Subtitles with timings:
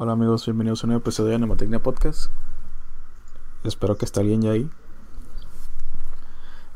[0.00, 2.30] Hola amigos, bienvenidos a un nuevo episodio de Nemotecnia Podcast.
[3.64, 4.70] Espero que esté alguien ya ahí.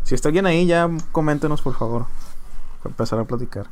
[0.02, 2.06] Si está alguien ahí, ya coméntenos por favor.
[2.82, 3.68] Para empezar a platicar.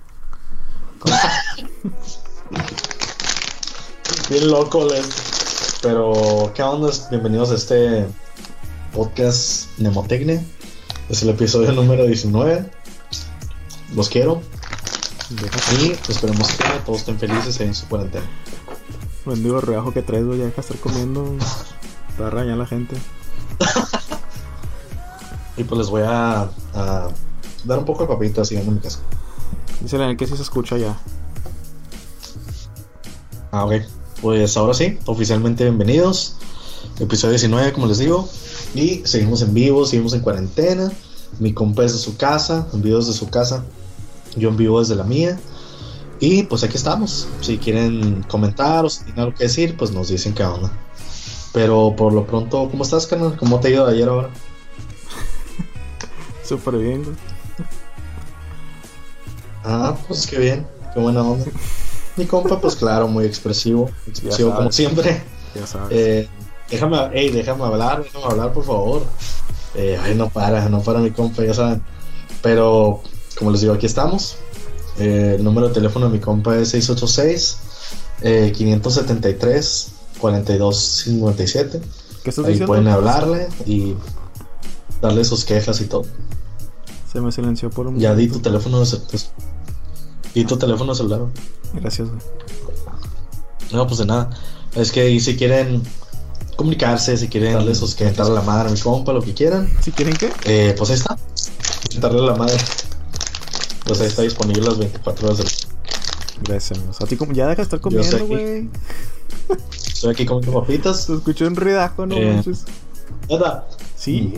[4.30, 5.80] Bien loco, Les.
[5.82, 6.92] Pero, ¿qué onda?
[7.10, 8.06] Bienvenidos a este
[8.94, 10.44] podcast Nemotecnia.
[11.08, 12.70] Es el episodio número 19.
[13.96, 14.42] Los quiero.
[15.80, 18.26] Y esperemos que todos estén felices en su cuarentena.
[19.26, 21.24] Bendigo rebajo que traes, güey, ya estar comiendo.
[22.16, 22.96] Te va a rañar la gente.
[25.56, 27.08] Y pues les voy a, a
[27.64, 29.00] dar un poco de papito así en mi casa.
[29.82, 30.98] Dice el que sí se escucha ya.
[33.50, 33.74] Ah, ok.
[34.22, 36.36] Pues ahora sí, oficialmente bienvenidos.
[36.98, 38.26] Episodio 19, como les digo.
[38.74, 40.90] Y seguimos en vivo, seguimos en cuarentena.
[41.38, 43.64] Mi compa es de su casa, en vivo desde su casa.
[44.36, 45.38] Yo en vivo desde la mía.
[46.20, 47.28] Y pues aquí estamos.
[47.40, 50.70] Si quieren comentar o si tienen algo que decir, pues nos dicen qué onda.
[51.52, 53.36] Pero por lo pronto, ¿cómo estás, canal?
[53.38, 54.28] ¿Cómo te ha ido de ayer ahora?
[56.44, 57.16] Súper bien, güey.
[59.64, 61.46] Ah, pues qué bien, qué buena onda.
[62.16, 65.22] Mi compa, pues claro, muy expresivo, expresivo como siempre.
[65.54, 65.88] Ya sabes.
[65.90, 66.28] Eh,
[66.70, 69.02] déjame, hey, déjame hablar, déjame hablar, por favor.
[69.74, 71.82] Eh, ay, no para, no para mi compa, ya saben.
[72.42, 73.02] Pero,
[73.38, 74.36] como les digo, aquí estamos.
[75.00, 77.56] Eh, el número de teléfono de mi compa es 686
[78.22, 79.88] eh, 573
[80.20, 81.80] 4257.
[82.22, 82.66] ¿Qué estás Ahí diciendo?
[82.66, 83.94] pueden hablarle y
[85.00, 86.02] darle sus quejas y todo.
[87.10, 88.78] Se me silenció por un Ya di tu teléfono
[89.10, 89.30] pues,
[90.34, 91.22] Di tu teléfono celular.
[91.74, 92.20] Gracias, güey.
[93.72, 94.30] No, pues de nada.
[94.74, 95.82] Es que y si quieren
[96.56, 99.68] comunicarse, si quieren darle sus quejas, darle la madre a mi compa, lo que quieran,
[99.80, 100.30] Si quieren qué?
[100.44, 101.16] eh, pues ahí está.
[101.98, 102.56] Darle la madre.
[103.90, 105.48] Pues ahí está disponible las 24 horas del
[106.44, 106.78] Gracias.
[107.00, 108.68] A ti como ya deja de estar comiendo, güey.
[109.84, 111.06] Estoy aquí comiendo papitas.
[111.06, 112.32] Se escuchó un ruidajo, no Eh.
[112.34, 112.64] manches.
[113.28, 113.66] Nada.
[113.96, 114.34] Sí.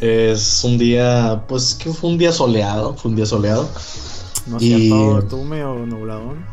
[0.00, 3.68] Es un día, pues que fue un día soleado, fue un día soleado.
[4.48, 6.44] No es Y- cierto, estuvo medio nubladón.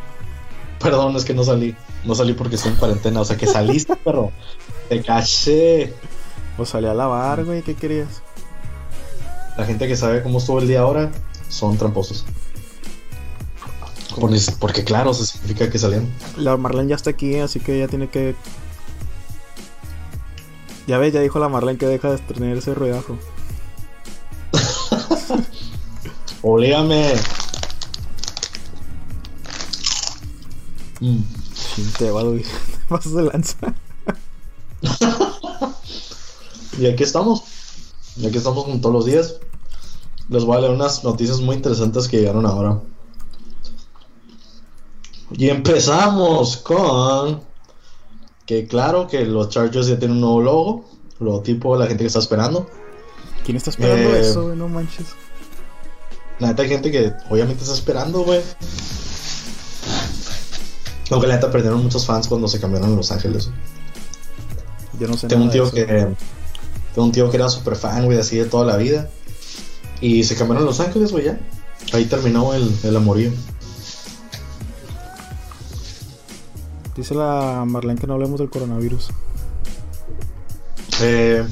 [0.80, 1.74] Perdón, es que no salí.
[2.04, 3.22] No salí porque estoy en cuarentena.
[3.22, 4.30] O sea que saliste, pero
[4.90, 5.94] te caché.
[6.58, 8.20] O salí a lavar, güey, ¿qué querías?
[9.56, 11.10] La gente que sabe cómo estuvo el día ahora
[11.48, 12.24] son tramposos.
[14.18, 16.08] Porque, porque claro, se significa que salieron.
[16.36, 18.34] La Marlene ya está aquí, así que ya tiene que.
[20.86, 23.18] Ya ves, ya dijo la Marlene que deja de tener ese ruidajo.
[26.42, 27.14] Oblígame.
[31.00, 31.20] Mm.
[31.98, 32.42] Te va, güey.
[32.42, 33.56] Te pasas de lanza.
[36.78, 37.44] Y aquí estamos.
[38.16, 39.36] Y aquí estamos como todos los días.
[40.28, 42.80] Les voy a leer unas noticias muy interesantes que llegaron ahora.
[45.32, 47.40] Y empezamos con
[48.46, 50.84] que claro que los Chargers ya tienen un nuevo logo,
[51.20, 52.68] logotipo de la gente que está esperando.
[53.44, 54.20] ¿Quién está esperando Eh.
[54.20, 54.56] eso, güey?
[54.56, 55.06] No manches.
[56.38, 58.40] La neta hay gente que obviamente está esperando, güey.
[61.10, 63.50] Aunque la neta perdieron muchos fans cuando se cambiaron a Los Ángeles.
[64.98, 65.72] Yo no sé Tengo un de tío eso.
[65.74, 66.14] que
[66.94, 69.08] tengo un tío que era super fan, güey, así de toda la vida.
[70.00, 71.40] Y se cambiaron a Los Ángeles, güey, ya.
[71.92, 73.30] Ahí terminó el, el amorío.
[76.96, 79.08] Dice la Marlene que no hablemos del coronavirus.
[81.00, 81.44] Eh,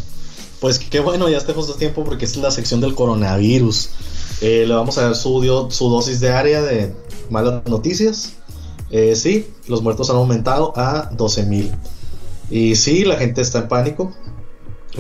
[0.60, 3.90] pues qué bueno, ya está justo tiempo porque es la sección del coronavirus.
[4.42, 6.94] Eh, le vamos a dar su, dio- su dosis diaria de
[7.30, 8.32] malas noticias.
[8.90, 11.70] Eh, sí, los muertos han aumentado a 12.000.
[12.50, 14.12] Y sí, la gente está en pánico.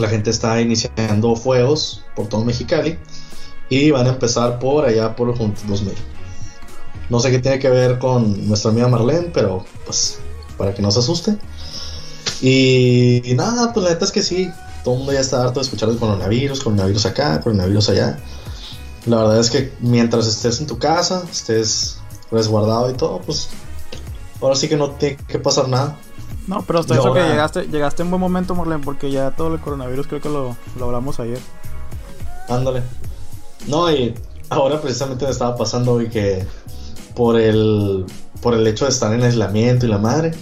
[0.00, 2.98] La gente está iniciando fuegos por todo Mexicali.
[3.68, 5.94] Y van a empezar por allá por los 2000.
[7.08, 10.18] No sé qué tiene que ver con nuestra amiga Marlene, pero pues
[10.56, 11.36] para que no se asuste.
[12.40, 14.50] Y, y nada, pues la neta es que sí,
[14.82, 18.18] todo el mundo ya está harto de escuchar el coronavirus, coronavirus acá, coronavirus allá.
[19.06, 21.98] La verdad es que mientras estés en tu casa, estés
[22.30, 23.48] resguardado y todo, pues
[24.40, 25.98] ahora sí que no tiene que pasar nada.
[26.50, 29.60] No, pero hasta eso que llegaste, llegaste en buen momento, Marlene, porque ya todo el
[29.60, 31.38] coronavirus creo que lo, lo hablamos ayer.
[32.48, 32.82] Ándale.
[33.68, 34.16] No, y
[34.48, 36.44] ahora precisamente me estaba pasando hoy que
[37.14, 38.04] por el,
[38.42, 40.32] por el hecho de estar en aislamiento y la madre,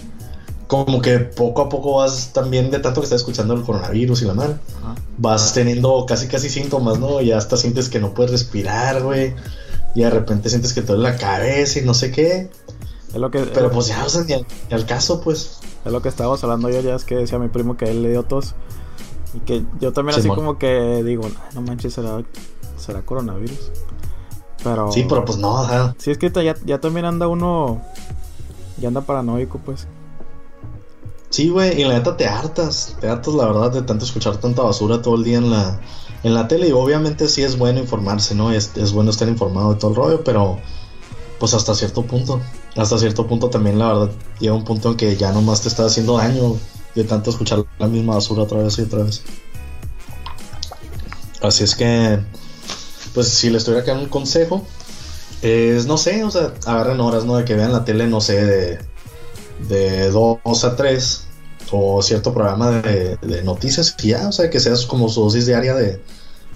[0.65, 4.25] como que poco a poco vas también de tanto que estás escuchando el coronavirus y
[4.25, 4.55] la madre.
[4.81, 4.95] Ajá.
[5.19, 7.21] vas teniendo casi casi síntomas, ¿no?
[7.21, 9.35] Y hasta sientes que no puedes respirar, güey.
[9.93, 12.49] Y de repente sientes que te duele la cabeza y no sé qué.
[13.09, 15.59] Es lo que, Pero pues ya, o sea, ni al, ni al caso, pues.
[15.85, 18.09] Es lo que estábamos hablando ayer, ya es que decía mi primo que él le
[18.09, 18.55] dio tos.
[19.33, 22.23] Y que yo también así como que digo, "Ay, no manches, será,
[22.77, 23.71] será coronavirus.
[24.63, 24.91] Pero...
[24.91, 25.95] Sí, pero pues no, ajá.
[25.97, 27.81] Sí, es que ya, ya también anda uno
[28.77, 29.87] Ya anda paranoico, pues.
[31.29, 34.63] Sí, güey, y la neta te hartas, te hartas la verdad de tanto escuchar tanta
[34.63, 35.79] basura todo el día en la,
[36.23, 38.51] en la tele y obviamente sí es bueno informarse, ¿no?
[38.51, 40.57] Es, es bueno estar informado de todo el rollo, pero
[41.39, 42.41] pues hasta cierto punto,
[42.79, 45.85] hasta cierto punto también la verdad llega un punto en que ya nomás te está
[45.85, 46.55] haciendo daño
[46.95, 49.21] de tanto escuchar la misma basura otra vez y otra vez.
[51.41, 52.19] Así es que,
[53.13, 54.65] pues si les tuviera que dar un consejo,
[55.41, 57.37] es, no sé, o sea, agarren horas, ¿no?
[57.37, 58.79] De que vean la tele, no sé, de,
[59.67, 61.25] de 2 a 3
[61.71, 65.45] o cierto programa de, de noticias y ya, o sea, que seas como su dosis
[65.45, 66.01] diaria de,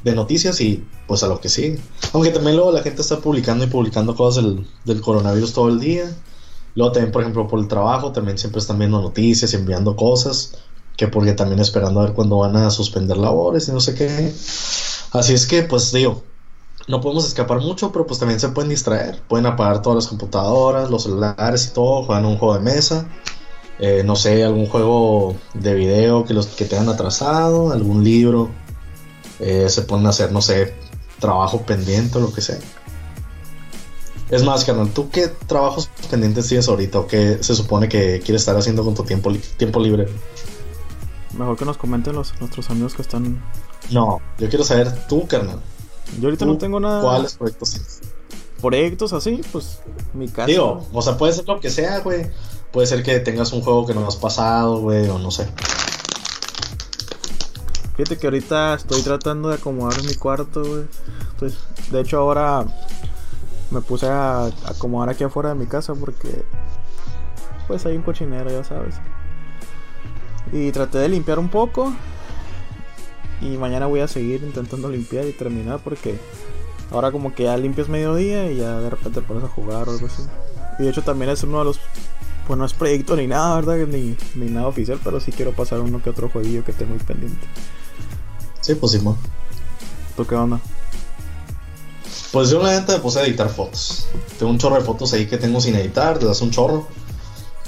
[0.04, 1.80] de noticias y pues a lo que sigue.
[2.14, 5.80] Aunque también luego la gente está publicando y publicando cosas del, del, coronavirus todo el
[5.80, 6.14] día.
[6.76, 10.58] Luego también, por ejemplo, por el trabajo, también siempre están viendo noticias y enviando cosas.
[10.98, 14.34] Que porque también esperando a ver cuándo van a suspender labores y no sé qué.
[15.12, 16.24] Así es que, pues digo,
[16.88, 19.22] no podemos escapar mucho, pero pues también se pueden distraer.
[19.28, 23.08] Pueden apagar todas las computadoras, los celulares y todo, juegan un juego de mesa.
[23.80, 28.50] Eh, no sé, algún juego de video que los que tengan atrasado, algún libro.
[29.40, 30.74] Eh, se pueden hacer, no sé,
[31.20, 32.60] trabajo pendiente o lo que sea.
[34.30, 38.42] Es más, carnal, ¿tú qué trabajos pendientes tienes ahorita o qué se supone que quieres
[38.42, 40.08] estar haciendo con tu tiempo, li tiempo libre?
[41.38, 43.44] Mejor que nos comenten los, nuestros amigos que están.
[43.92, 45.60] No, yo quiero saber tú, carnal.
[46.20, 47.02] Yo ahorita no tengo nada.
[47.02, 48.02] ¿Cuáles proyectos tienes?
[48.62, 49.80] Proyectos así, pues
[50.14, 50.48] mi casa.
[50.48, 52.28] Digo, o sea, puede ser lo que sea, güey.
[52.72, 55.48] Puede ser que tengas un juego que no has pasado, güey, o no sé.
[57.96, 60.84] Fíjate que ahorita estoy tratando de acomodar mi cuarto, güey.
[61.92, 62.66] De hecho, ahora
[63.70, 66.44] me puse a acomodar aquí afuera de mi casa porque,
[67.68, 68.96] pues, hay un cochinero, ya sabes.
[70.52, 71.94] Y traté de limpiar un poco.
[73.42, 76.18] Y mañana voy a seguir intentando limpiar y terminar porque
[76.92, 79.92] ahora como que ya limpias mediodía y ya de repente te pones a jugar o
[79.92, 80.24] algo así.
[80.80, 81.80] Y de hecho también es uno de los...
[82.48, 83.88] Pues no es proyecto ni nada, ¿verdad?
[83.88, 87.04] Ni, ni nada oficial, pero sí quiero pasar uno que otro jueguillo que tengo muy
[87.04, 87.48] pendiente.
[88.64, 89.18] Sí, pues Simón.
[90.16, 90.58] ¿Tú qué onda?
[92.32, 94.08] Pues yo la neta me puse a editar fotos.
[94.40, 96.88] Tengo un chorro de fotos ahí que tengo sin editar, le das un chorro.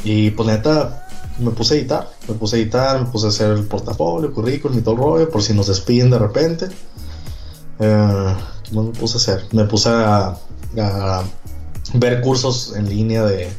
[0.05, 1.05] Y pues neta
[1.37, 2.09] me puse a editar.
[2.29, 5.01] Me puse a editar, me puse a hacer el portafolio, el currículum y todo el
[5.01, 6.67] rollo, por si nos despiden de repente.
[7.79, 9.47] Eh, ¿Qué más me puse a hacer?
[9.51, 10.37] Me puse a,
[10.79, 11.23] a
[11.95, 13.51] ver cursos en línea de,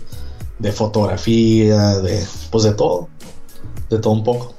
[0.59, 3.09] de fotografía, de pues de todo.
[3.91, 4.56] De todo un poco.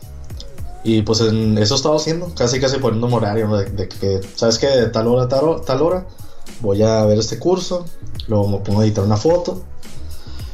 [0.88, 4.58] Y pues en eso estaba haciendo, casi casi poniendo un horario de, de, que, ¿sabes
[4.58, 4.68] qué?
[4.68, 6.08] De tal hora, tal, tal hora,
[6.62, 7.84] voy a ver este curso,
[8.30, 9.64] luego me pongo a editar una foto.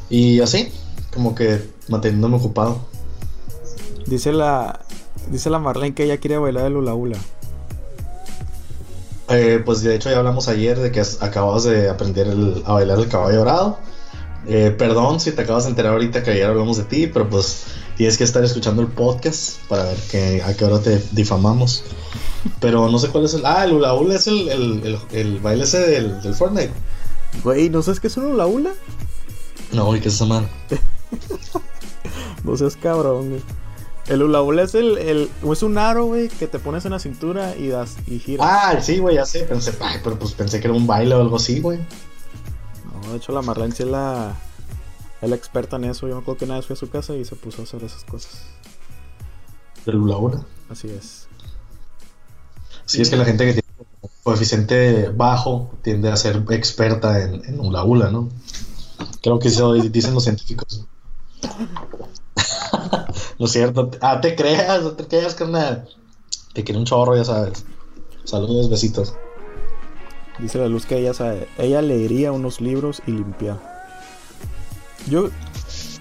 [0.10, 0.74] Y así,
[1.14, 2.80] como que manteniéndome ocupado.
[4.08, 4.80] Dice la,
[5.30, 7.18] dice la Marlene que ella quiere bailar el hula hula.
[9.30, 12.98] Eh, pues de hecho ya hablamos ayer de que acabas de aprender el, a bailar
[12.98, 13.78] el caballo dorado.
[14.48, 17.66] Eh, perdón si te acabas de enterar ahorita que ayer hablamos de ti, pero pues
[17.98, 21.84] tienes que estar escuchando el podcast para ver que, a qué hora te difamamos.
[22.60, 23.46] Pero no sé cuál es el.
[23.46, 26.72] Ah, el hula hula es el, el, el, el baile ese del, del, Fortnite.
[27.44, 28.72] Güey, ¿no sabes qué es un hula hula?
[29.72, 30.48] No, güey, ¿qué es esa mano?
[32.44, 33.42] no seas cabrón, güey.
[34.08, 37.00] El hula hula es el, el es un aro, güey, que te pones en la
[37.00, 38.48] cintura y das y giras.
[38.50, 41.22] Ah, sí, güey, ya sé, pensé, ay, pero pues pensé que era un baile o
[41.22, 41.80] algo así, güey.
[43.02, 43.42] No, de hecho la
[43.72, 44.36] sí es la,
[45.28, 46.08] la experta en eso.
[46.08, 47.84] Yo me acuerdo que una vez fui a su casa y se puso a hacer
[47.84, 48.42] esas cosas.
[49.86, 50.46] ¿Del hula hula?
[50.70, 51.28] Así es.
[52.86, 53.68] Sí, es que la gente que tiene
[54.24, 58.30] coeficiente bajo tiende a ser experta en, en hula hula, ¿no?
[59.22, 60.86] Creo que eso dicen los científicos.
[63.40, 63.92] no es cierto.
[64.02, 65.88] Ah, te creas, no te creas, carnal.
[66.54, 67.66] Te quiere un chorro, ya sabes.
[68.26, 69.16] Saludos, besitos.
[70.40, 71.48] Dice la luz que ella sabe.
[71.58, 73.73] Ella leería unos libros y limpiar.
[75.10, 75.30] Yo,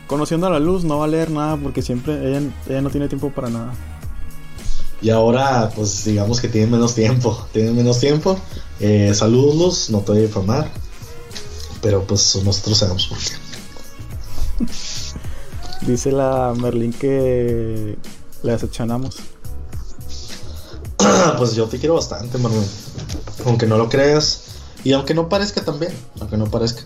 [0.07, 3.09] conociendo a la luz, no va a leer nada porque siempre ella, ella no tiene
[3.09, 3.73] tiempo para nada.
[5.03, 7.47] Y ahora, pues digamos que tiene menos tiempo.
[7.53, 8.39] Tiene menos tiempo.
[8.79, 9.91] Eh, saludos, Luz.
[9.91, 10.71] No te voy a informar.
[11.83, 13.33] Pero pues nosotros sabemos por qué.
[15.87, 17.99] Dice la Merlin que
[18.45, 19.17] le decepcionamos.
[21.37, 22.65] pues yo te quiero bastante, Merlin.
[23.45, 24.45] Aunque no lo creas.
[24.85, 25.93] Y aunque no parezca también.
[26.21, 26.83] Aunque no parezca.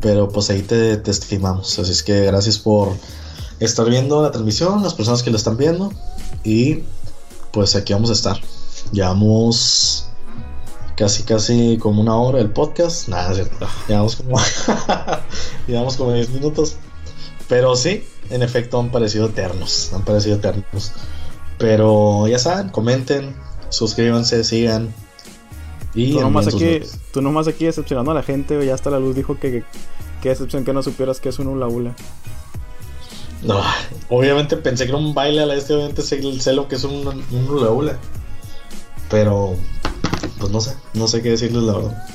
[0.00, 1.78] Pero pues ahí te, te estimamos.
[1.78, 2.92] Así es que gracias por
[3.60, 5.92] estar viendo la transmisión, las personas que la están viendo.
[6.44, 6.82] Y
[7.52, 8.40] pues aquí vamos a estar.
[8.92, 10.08] Llevamos
[10.96, 13.08] casi casi como una hora el podcast.
[13.08, 13.66] Nada, es cierto.
[13.88, 14.38] Llevamos como,
[15.66, 16.76] llevamos como 10 minutos.
[17.48, 19.92] Pero sí, en efecto han parecido eternos.
[19.94, 20.92] Han parecido eternos.
[21.58, 23.34] Pero ya saben, comenten,
[23.68, 24.92] suscríbanse, sigan.
[25.94, 26.80] Y tú nomás, aquí,
[27.12, 28.64] tú nomás aquí decepcionando a la gente.
[28.66, 29.64] Ya hasta la luz dijo que, que
[30.26, 31.94] Qué excepción que no supieras que es un hula hula.
[33.44, 33.62] No,
[34.08, 36.82] obviamente pensé que era un baile a la este, obviamente sé, sé lo que es
[36.82, 37.96] un, un hula hula.
[39.08, 39.54] Pero,
[40.40, 42.08] pues no sé, no sé qué decirles la verdad.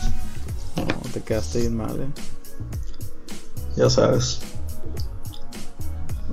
[0.76, 2.10] No, te quedaste bien mal, eh.
[3.78, 4.42] Ya sabes.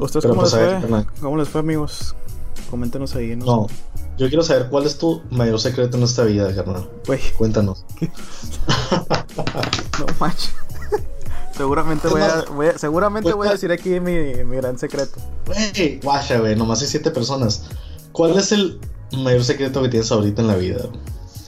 [0.00, 1.04] ¿Ustedes cómo pues, les fue?
[1.20, 2.16] ¿Cómo les fue, amigos?
[2.70, 3.46] Coméntenos ahí, ¿no?
[3.46, 3.66] No,
[4.16, 6.90] yo quiero saber cuál es tu mayor secreto en esta vida, carnal.
[7.06, 7.84] Güey, Cuéntanos.
[9.36, 10.52] no manches.
[11.58, 15.18] Seguramente voy a, más, voy a- seguramente voy a decir aquí mi, mi gran secreto.
[15.46, 17.64] Güey, guacha, güey, nomás hay siete personas.
[18.12, 18.80] ¿Cuál es el
[19.12, 20.86] mayor secreto que tienes ahorita en la vida?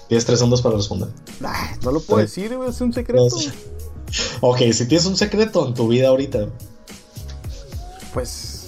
[0.08, 1.08] Tienes tres segundos para responder.
[1.42, 2.42] Ay, no lo puedo Sí.
[2.42, 3.24] decir, güey, es un secreto.
[3.24, 3.52] No.
[4.40, 6.46] Ok, si tienes un secreto en tu vida ahorita,
[8.12, 8.66] Pues.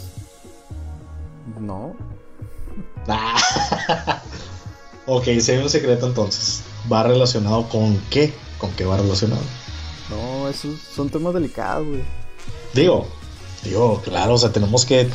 [1.61, 1.95] No.
[3.09, 3.37] Ah.
[5.07, 8.33] ok, si hay un secreto entonces, ¿va relacionado con qué?
[8.59, 9.43] ¿Con qué va relacionado?
[10.11, 12.03] No, esos son temas delicados, güey.
[12.75, 13.07] Digo,
[13.63, 15.09] digo, claro, o sea, tenemos que...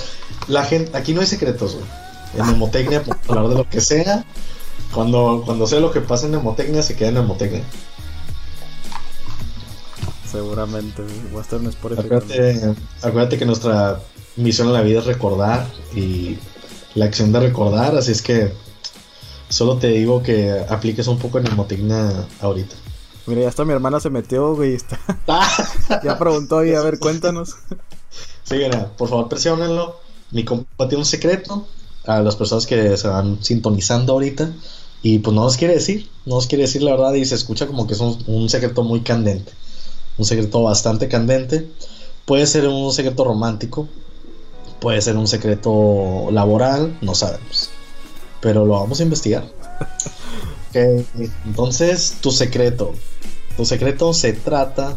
[0.48, 1.86] La gente, aquí no hay secretos, güey.
[2.38, 4.25] En Nemotecnia podemos hablar de lo que sea.
[4.94, 7.63] Cuando, cuando sea lo que pasa en Nemotecnia, se queda en Nemotecnia.
[10.29, 11.03] Seguramente.
[11.32, 12.08] Voy a estar en Spotify.
[12.08, 12.24] también.
[12.24, 14.01] Acuérdate, acuérdate que nuestra
[14.36, 16.38] misión en la vida es recordar y
[16.96, 18.51] la acción de recordar, así es que
[19.50, 22.75] solo te digo que apliques un poco en Nemotecnia ahorita.
[23.27, 24.74] Mira, ya hasta mi hermana se metió, güey.
[24.74, 25.00] Está...
[26.03, 27.55] Ya preguntó y a ver, cuéntanos.
[28.43, 30.00] Sí, mira, por favor presionenlo.
[30.31, 31.67] Mi compa tiene un secreto
[32.05, 34.51] a las personas que se van sintonizando ahorita.
[35.03, 37.67] Y pues no nos quiere decir, no nos quiere decir la verdad y se escucha
[37.67, 39.51] como que es un, un secreto muy candente.
[40.17, 41.69] Un secreto bastante candente.
[42.25, 43.88] Puede ser un secreto romántico,
[44.79, 47.69] puede ser un secreto laboral, no sabemos.
[48.41, 49.46] Pero lo vamos a investigar.
[50.69, 50.75] Ok,
[51.46, 52.93] Entonces, tu secreto.
[53.57, 54.95] Tu secreto se trata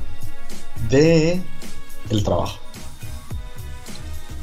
[0.89, 1.41] de
[2.11, 2.59] el trabajo.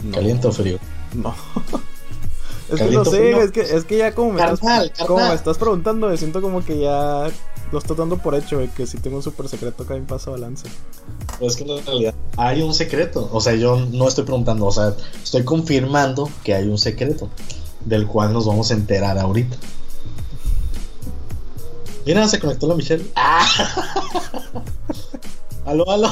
[0.03, 0.11] No.
[0.11, 0.79] ¿Caliente o frío?
[1.13, 1.35] No.
[2.71, 5.33] es que no sé, es que, es que ya como me, Carnal, estás, como me
[5.33, 7.29] estás preguntando, me siento como que ya
[7.71, 10.31] lo estás dando por hecho, güey, que si tengo un super secreto acá en paso
[10.31, 10.67] balance.
[11.37, 13.29] Pero es que en realidad hay un secreto.
[13.31, 17.29] O sea, yo no estoy preguntando, o sea, estoy confirmando que hay un secreto
[17.85, 19.57] del cual nos vamos a enterar ahorita.
[22.07, 23.05] Mira, se conectó la Michelle.
[23.17, 23.45] ¡Ah!
[25.65, 26.09] aló, aló.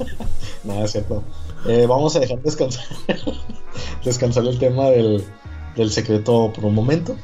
[0.64, 1.22] no, es cierto.
[1.68, 2.84] Eh, vamos a dejar descansar.
[4.04, 5.24] descansar el tema del,
[5.76, 7.14] del secreto por un momento.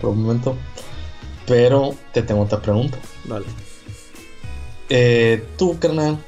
[0.00, 0.56] Por un momento.
[1.46, 2.98] Pero te tengo otra pregunta.
[3.26, 3.46] Vale.
[4.88, 6.18] Eh, tú, carnal,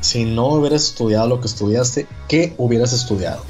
[0.00, 3.44] si no hubieras estudiado lo que estudiaste, ¿qué hubieras estudiado?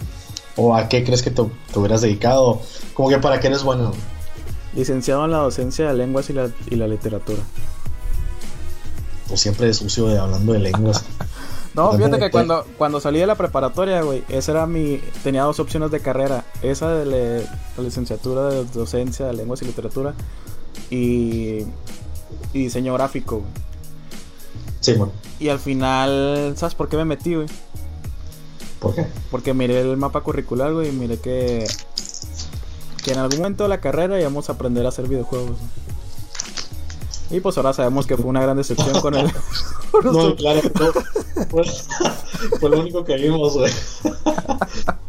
[0.57, 2.61] ¿O a qué crees que te, te hubieras dedicado?
[2.95, 3.93] Como que para qué eres bueno.
[4.75, 7.41] Licenciado en la docencia de lenguas y la, y la literatura.
[9.29, 11.05] Tú siempre es sucio de hablando de lenguas.
[11.75, 15.01] No, fíjate de que cuando, cuando salí de la preparatoria, güey, esa era mi...
[15.25, 16.45] Tenía dos opciones de carrera.
[16.61, 20.13] Esa de le- la licenciatura de docencia de lenguas y literatura
[20.91, 21.61] y,
[22.53, 23.49] y diseño gráfico, güey.
[24.81, 25.13] Sí, bueno.
[25.41, 27.47] Y al final, ¿sabes por qué me metí, güey?
[28.79, 29.07] ¿Por qué?
[29.31, 31.67] Porque miré el mapa curricular, güey, y miré que...
[33.05, 35.57] Que en algún momento de la carrera íbamos a aprender a hacer videojuegos.
[37.31, 39.31] Y pues ahora sabemos que fue una gran decepción con el...
[40.05, 41.45] No, claro, no.
[41.51, 41.65] Fue,
[42.61, 43.71] fue lo único que vimos, güey.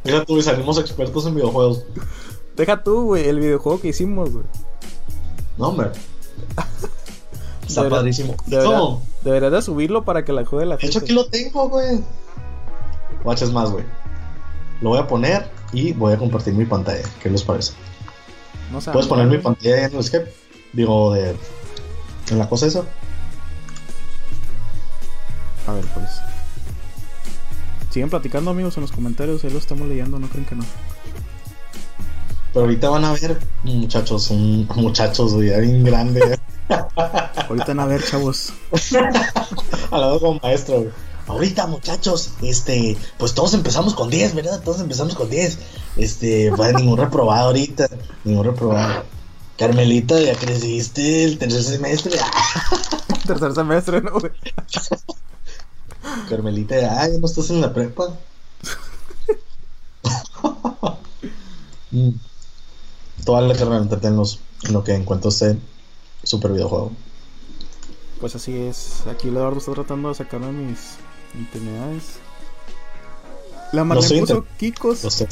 [0.03, 1.85] Mira tú, y salimos expertos en videojuegos.
[2.57, 4.43] Deja tú, güey, el videojuego que hicimos, güey.
[5.57, 5.91] No, hombre.
[7.65, 8.35] Está Debería- padrísimo.
[8.45, 10.97] Debería, No, debería de subirlo para que la juegue la de gente.
[10.97, 12.03] hecho aquí lo tengo, güey.
[13.23, 13.85] Watches más, güey.
[14.83, 17.03] Lo voy a poner y voy a compartir mi pantalla.
[17.21, 17.71] ¿Qué les parece?
[18.69, 20.29] No Puedes poner mi pantalla en el Skype.
[20.73, 21.37] Digo, de.
[22.29, 22.83] En la cosa esa.
[25.65, 26.09] A ver, pues.
[27.91, 29.41] Siguen platicando, amigos, en los comentarios.
[29.45, 30.65] Ahí lo estamos leyendo, no creen que no.
[32.51, 36.39] Pero ahorita van a ver, muchachos, un muchachos, güey, ya bien grande.
[37.47, 38.51] Ahorita van a ver, chavos.
[39.91, 41.12] Hablando como maestro, güey.
[41.27, 44.61] Ahorita, muchachos, este, pues todos empezamos con 10, ¿verdad?
[44.61, 45.57] Todos empezamos con 10.
[45.97, 47.89] Este, pues ningún reprobado ahorita,
[48.23, 49.03] ningún reprobado.
[49.57, 52.19] Carmelita, ya creciste el tercer semestre.
[52.21, 52.67] Ah,
[53.27, 54.33] Tercer semestre, ¿no, güey?
[56.29, 58.17] Carmelita, ya no estás en la prepa.
[61.91, 62.09] Mm.
[63.23, 65.57] Toda la carrera entretenlos en lo que encuentro este
[66.23, 66.91] super videojuego.
[68.19, 69.03] Pues así es.
[69.07, 70.97] Aquí Eduardo está tratando de sacarme mis
[71.35, 72.03] intimidades.
[73.71, 75.03] La Marlene soy puso Kikos.
[75.03, 75.27] Lo sé.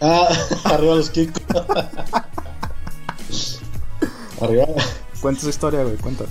[0.00, 0.28] Ah,
[0.64, 1.40] arriba los kicks.
[4.40, 4.66] arriba.
[5.20, 6.24] Cuenta su historia, güey, cuenta.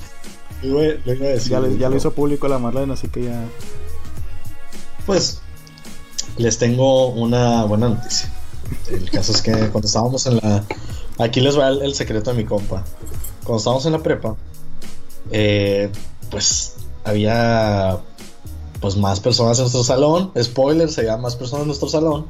[0.63, 1.51] Lo iba, lo iba a decir.
[1.51, 3.45] Ya, le- güey, ya lo hizo público la Marlene, así que ya.
[5.05, 5.41] Pues
[6.38, 8.31] les tengo una buena noticia.
[8.89, 10.63] El caso es que cuando estábamos en la...
[11.19, 12.83] Aquí les va el, el secreto de mi compa.
[13.43, 14.35] Cuando estábamos en la prepa,
[15.31, 15.91] eh,
[16.31, 16.75] pues
[17.09, 17.99] había
[18.79, 20.31] pues más personas en nuestro salón.
[20.41, 22.25] Spoiler, había más personas en nuestro salón.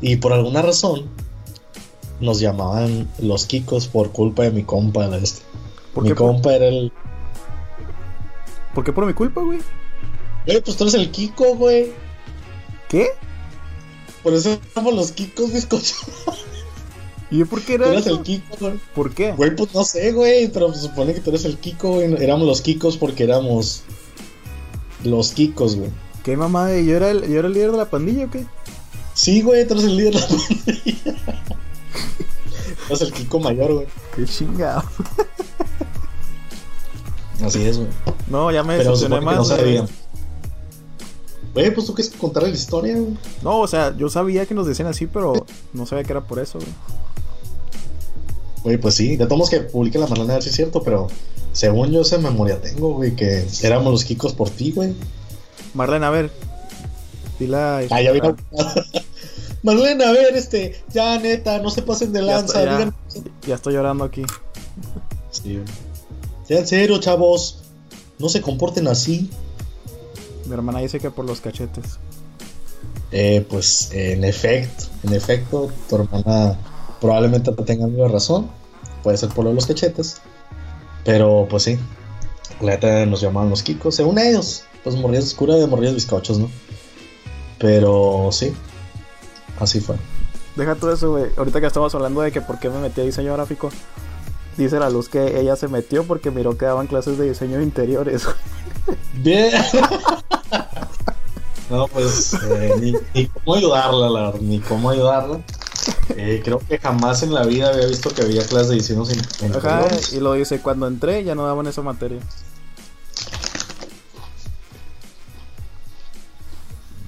[0.00, 1.08] Y por alguna razón
[2.20, 5.06] nos llamaban los Kikos por culpa de mi compa.
[5.06, 5.42] la este.
[5.94, 6.92] ¿Por Mi qué, por, compa era el...
[8.74, 9.60] ¿Por qué por mi culpa, güey?
[10.46, 11.92] Güey, pues tú eres el Kiko, güey.
[12.88, 13.08] ¿Qué?
[14.22, 15.94] Por eso éramos los Kikos, bizcocho.
[17.32, 18.16] ¿Y yo por qué Tú era eres eso?
[18.16, 18.74] el Kiko, güey.
[18.94, 19.32] ¿Por qué?
[19.32, 22.22] Güey, pues no sé, güey, pero se supone que tú eres el Kiko, güey.
[22.22, 23.84] Éramos los Kikos porque éramos
[25.02, 25.88] los Kikos, güey.
[26.22, 26.70] ¿Qué mamá?
[26.76, 28.44] ¿Yo era, el, ¿Yo era el líder de la pandilla o qué?
[29.14, 31.14] Sí, güey, tú eres el líder de la pandilla.
[32.88, 33.86] Tú eres el Kiko mayor, güey.
[34.14, 34.82] Qué chingado.
[37.42, 37.88] Así es, güey.
[38.26, 39.48] No, ya me decepcioné más.
[39.48, 39.88] no
[41.54, 41.72] güey.
[41.74, 43.16] pues tú quieres contar la historia, güey.
[43.42, 46.38] No, o sea, yo sabía que nos decían así, pero no sabía que era por
[46.38, 46.70] eso, güey.
[48.64, 51.08] Güey, pues sí, ya tomamos que publique la Marlene a ver si es cierto, pero
[51.52, 54.94] según yo esa memoria tengo, güey, que éramos los Kikos por ti, güey.
[55.74, 56.30] Marlene, a ver.
[57.40, 57.78] Dila.
[57.90, 58.36] Ah, ya vino.
[59.64, 62.78] Marlene, a ver, este, ya neta, no se pasen de Ya lanza, ya.
[62.78, 62.94] digan-
[63.46, 64.22] Ya estoy llorando aquí.
[65.30, 65.64] Sí, güey.
[66.48, 67.58] Ya en serio, chavos.
[68.18, 69.28] No se comporten así.
[70.46, 71.98] Mi hermana dice que por los cachetes.
[73.10, 76.58] Eh, pues en efecto, en efecto, tu hermana
[77.00, 78.50] probablemente te tenga de razón.
[79.02, 80.20] Puede ser por los cachetes.
[81.04, 81.78] Pero pues sí.
[82.60, 83.96] La neta nos llamaban los Kikos.
[83.96, 86.48] Según ellos, pues morrías cura de morrías bizcochos, ¿no?
[87.58, 88.52] Pero sí.
[89.58, 89.96] Así fue.
[90.56, 91.26] Deja todo eso, güey.
[91.36, 93.70] Ahorita que estamos hablando de que por qué me metí a diseño gráfico.
[94.56, 97.64] Dice la luz que ella se metió porque miró que daban clases de diseño de
[97.64, 98.26] interiores.
[99.14, 99.52] Bien.
[101.72, 105.40] No, pues eh, ni, ni cómo ayudarla, la verdad, ni cómo ayudarla.
[106.10, 109.46] Eh, creo que jamás en la vida había visto que había clases de diseño en,
[109.46, 112.20] en Ajá, y lo dice, cuando entré ya no daban esa materia.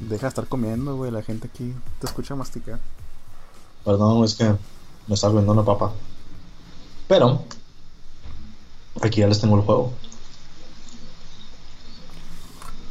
[0.00, 1.10] Deja de estar comiendo, güey.
[1.10, 2.80] La gente aquí te escucha masticar.
[3.84, 4.44] Perdón, es que
[5.06, 5.92] me está viendo una papa.
[7.06, 7.44] Pero
[9.02, 9.92] aquí ya les tengo el juego.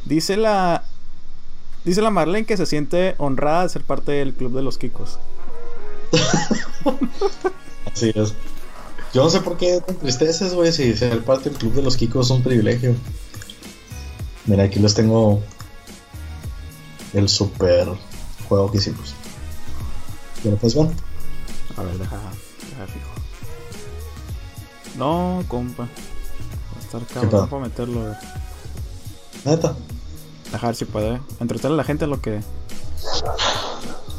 [0.04, 0.84] Dice la.
[1.84, 5.18] Dice la Marlene que se siente honrada de ser parte del club de los Kikos.
[7.92, 8.34] Así es.
[9.12, 11.96] Yo no sé por qué te entristeces, güey, si ser parte del club de los
[11.96, 12.94] Kikos es un privilegio.
[14.46, 15.42] Mira, aquí les tengo
[17.12, 17.88] el super
[18.48, 19.14] juego que hicimos.
[20.42, 20.92] Pero pues bueno.
[21.76, 23.14] A ver, deja, deja fijo.
[24.96, 25.84] No, compa.
[25.84, 25.88] Va
[26.78, 28.16] a estar cabrón para meterlo, ver.
[29.44, 29.76] Neta.
[30.52, 31.20] Deja ver si puede.
[31.40, 32.40] Entretener a la gente en lo que.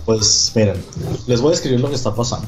[0.05, 0.83] Pues miren,
[1.27, 2.47] les voy a escribir lo que está pasando.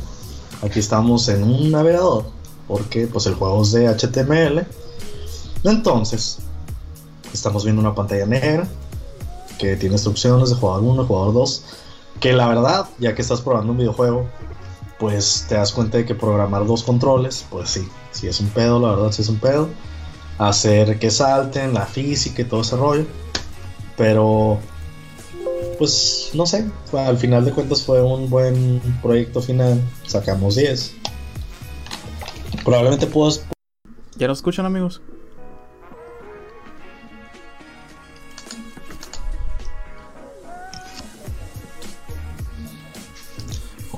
[0.61, 2.25] Aquí estamos en un navegador,
[2.67, 4.65] porque pues el juego es de HTML.
[5.63, 6.39] Entonces,
[7.33, 8.67] estamos viendo una pantalla negra
[9.57, 11.63] que tiene instrucciones de jugador 1, jugador 2.
[12.19, 14.27] Que la verdad, ya que estás probando un videojuego,
[14.99, 18.79] pues te das cuenta de que programar dos controles, pues sí, sí es un pedo,
[18.79, 19.69] la verdad sí es un pedo.
[20.39, 23.05] Hacer que salten, la física y todo ese rollo.
[23.97, 24.59] Pero
[25.77, 30.95] pues no sé, al final de cuentas fue un buen proyecto final, sacamos 10.
[32.63, 33.31] Probablemente puedo...
[34.15, 35.01] ¿Ya nos escuchan, amigos?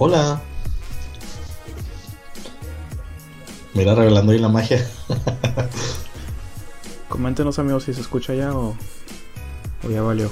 [0.01, 0.41] Hola.
[3.73, 4.85] Mira, revelando ahí la magia.
[7.09, 8.75] Coméntenos, amigos, si se escucha ya o.
[9.85, 10.31] O ya valió.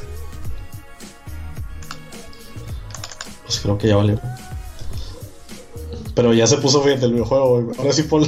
[3.43, 4.19] Pues creo que ya valió.
[6.15, 7.77] Pero ya se puso bien el videojuego, güey.
[7.77, 8.27] Ahora sí ponlo.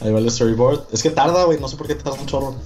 [0.00, 0.86] Ahí va el storyboard.
[0.92, 1.60] Es que tarda, güey.
[1.60, 2.56] No sé por qué tarda un chorro.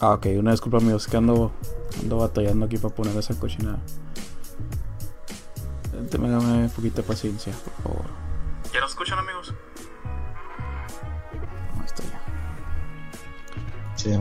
[0.00, 1.52] Ah, ok, una disculpa, amigos, que ando,
[2.00, 3.78] ando batallando aquí para poner esa cochinada.
[6.10, 8.04] Téngame un poquito de paciencia, por favor.
[8.72, 9.54] ¿Ya nos escuchan, amigos?
[14.06, 14.20] Sí.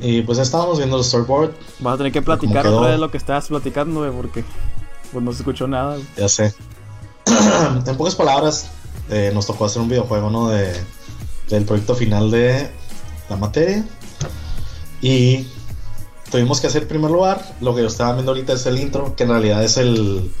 [0.00, 1.52] Y pues estábamos viendo el storyboard.
[1.78, 4.44] Vas a tener que platicar otra vez lo que estabas platicando, güey, porque
[5.12, 5.96] pues no se escuchó nada.
[6.16, 6.52] Ya sé.
[7.86, 8.70] en pocas palabras,
[9.10, 10.48] eh, nos tocó hacer un videojuego, ¿no?
[10.48, 10.72] De,
[11.48, 12.68] del proyecto final de
[13.30, 13.84] la materia.
[15.00, 15.46] Y
[16.30, 17.54] tuvimos que hacer en primer lugar.
[17.60, 20.32] Lo que yo estaba viendo ahorita es el intro, que en realidad es el.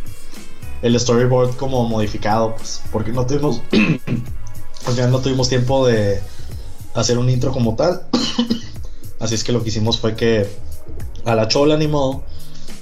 [0.82, 6.20] el storyboard como modificado, pues, porque no tuvimos, al final no tuvimos tiempo de
[6.94, 8.06] hacer un intro como tal.
[9.20, 10.48] Así es que lo que hicimos fue que
[11.24, 11.88] a la chola ni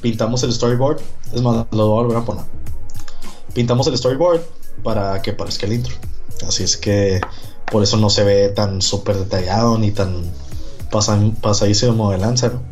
[0.01, 1.01] pintamos el storyboard.
[1.35, 2.45] Es más, lo voy a volver a poner.
[3.55, 4.41] Pintamos el storyboard
[4.83, 5.95] para que parezca el intro.
[6.47, 7.21] Así es que
[7.71, 10.33] por eso no se ve tan súper detallado ni tan
[11.41, 12.63] pasadísimo de lanza, ¿no?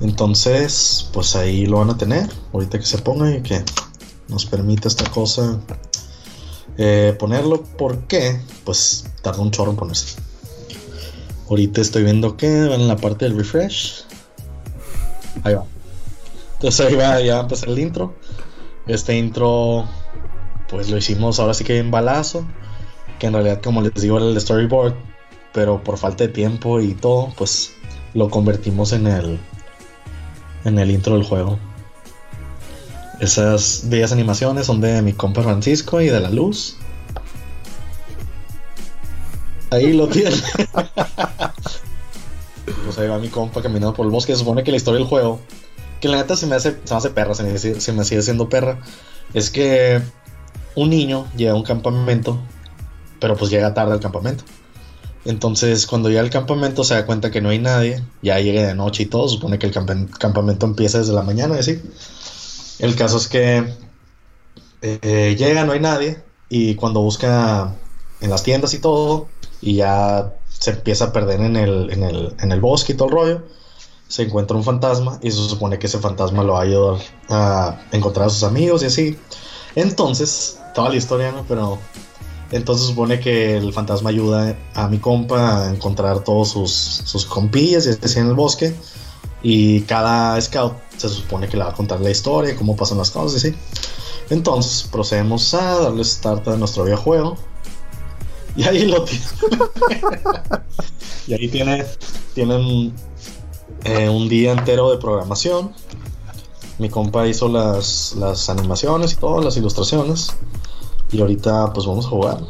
[0.00, 2.28] Entonces, pues ahí lo van a tener.
[2.52, 3.62] Ahorita que se ponga y que
[4.28, 5.60] nos permite esta cosa
[6.78, 7.62] eh, ponerlo.
[7.76, 10.18] porque Pues tarda un chorro en ponerse.
[11.48, 14.04] Ahorita estoy viendo que en la parte del refresh.
[15.42, 15.64] Ahí va.
[16.54, 18.14] Entonces ahí va, ya va a empezar el intro.
[18.86, 19.88] Este intro,
[20.68, 22.46] pues lo hicimos ahora sí que en balazo.
[23.18, 24.94] Que en realidad, como les digo, era el storyboard.
[25.52, 27.72] Pero por falta de tiempo y todo, pues
[28.14, 29.38] lo convertimos en el
[30.64, 31.58] en el intro del juego.
[33.20, 36.76] Esas bellas animaciones son de mi compa Francisco y de la luz.
[39.70, 40.36] Ahí lo tiene.
[42.84, 44.32] pues ahí va mi compa caminando por el bosque.
[44.32, 45.40] Se supone que la historia del juego,
[46.00, 47.58] que la neta se me hace, se me hace perra, se me,
[48.04, 48.80] sigue siendo perra,
[49.34, 50.02] es que
[50.74, 52.40] un niño llega a un campamento,
[53.20, 54.44] pero pues llega tarde al campamento.
[55.24, 58.02] Entonces, cuando llega al campamento, se da cuenta que no hay nadie.
[58.22, 59.28] Ya llega de noche y todo.
[59.28, 61.80] Supone que el campamento empieza desde la mañana, así.
[62.78, 63.74] El caso es que
[64.80, 66.22] eh, llega, no hay nadie.
[66.48, 67.74] Y cuando busca
[68.22, 69.28] en las tiendas y todo,
[69.60, 73.08] y ya se empieza a perder en el, en el, en el bosque y todo
[73.08, 73.42] el rollo,
[74.08, 75.18] se encuentra un fantasma.
[75.22, 78.82] Y se supone que ese fantasma lo va a ayudar a encontrar a sus amigos
[78.82, 79.18] y así.
[79.74, 81.44] Entonces, toda la historia, ¿no?
[81.48, 81.78] Pero
[82.52, 87.86] entonces supone que el fantasma ayuda a mi compa a encontrar todos sus, sus compillas
[87.86, 88.74] y así en el bosque.
[89.42, 93.10] Y cada scout se supone que le va a contar la historia, cómo pasan las
[93.10, 93.56] cosas y así.
[94.30, 97.36] Entonces procedemos a darle start a nuestro videojuego.
[98.56, 99.26] Y ahí lo tiene.
[101.26, 101.84] y ahí tiene,
[102.34, 102.94] tienen
[103.84, 105.72] eh, un día entero de programación.
[106.78, 110.34] Mi compa hizo las, las animaciones y todas las ilustraciones.
[111.12, 112.40] Y ahorita pues vamos a jugar.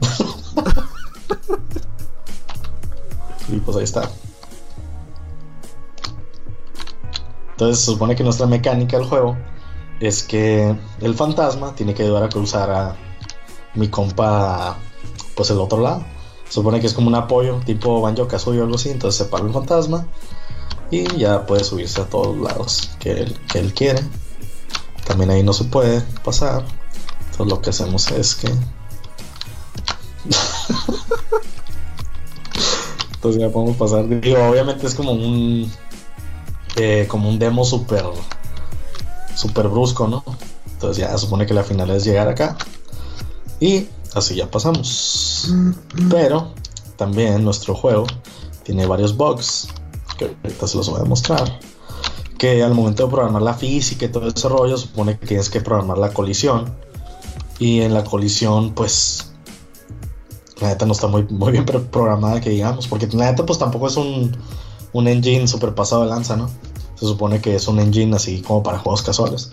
[3.48, 4.10] y pues ahí está.
[7.50, 9.36] Entonces se supone que nuestra mecánica del juego
[9.98, 12.96] es que el fantasma tiene que ayudar a cruzar a
[13.74, 14.78] mi compa
[15.38, 16.04] pues el otro lado.
[16.50, 19.46] Supone que es como un apoyo tipo Banjo Kazooie o algo así, entonces se para
[19.46, 20.06] el fantasma
[20.90, 24.02] y ya puede subirse a todos lados que él, que él quiere.
[25.06, 26.64] También ahí no se puede pasar
[27.44, 28.48] lo que hacemos es que.
[33.14, 34.08] Entonces ya podemos pasar.
[34.08, 35.70] Digo, obviamente es como un.
[36.76, 38.04] Eh, como un demo súper.
[39.34, 40.24] Súper brusco, ¿no?
[40.72, 42.56] Entonces ya supone que la final es llegar acá.
[43.60, 45.52] Y así ya pasamos.
[46.10, 46.52] Pero
[46.96, 48.06] también nuestro juego
[48.64, 49.68] tiene varios bugs.
[50.16, 51.60] Que ahorita se los voy a mostrar.
[52.38, 55.60] Que al momento de programar la física y todo ese rollo, supone que tienes que
[55.60, 56.72] programar la colisión
[57.58, 59.32] y en la colisión, pues,
[60.60, 63.88] la neta no está muy, muy bien programada, que digamos, porque la neta, pues tampoco
[63.88, 64.36] es un,
[64.92, 66.48] un engine super pasado de lanza, ¿no?
[66.94, 69.50] Se supone que es un engine así como para juegos casuales.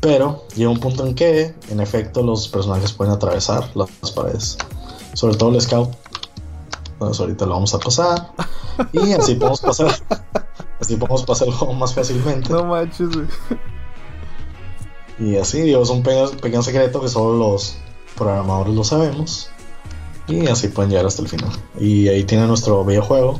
[0.00, 4.56] Pero llega un punto en que, en efecto, los personajes pueden atravesar las paredes.
[5.14, 5.90] Sobre todo el scout.
[6.92, 8.32] Entonces ahorita lo vamos a pasar.
[8.92, 9.94] Y así podemos pasar.
[10.80, 12.50] así podemos pasar el juego más fácilmente.
[12.50, 13.08] No manches,
[15.20, 17.76] y así, digo, es un pequeño, secreto que solo los
[18.16, 19.50] programadores lo sabemos.
[20.26, 21.50] Y así pueden llegar hasta el final.
[21.78, 23.38] Y ahí tiene nuestro videojuego.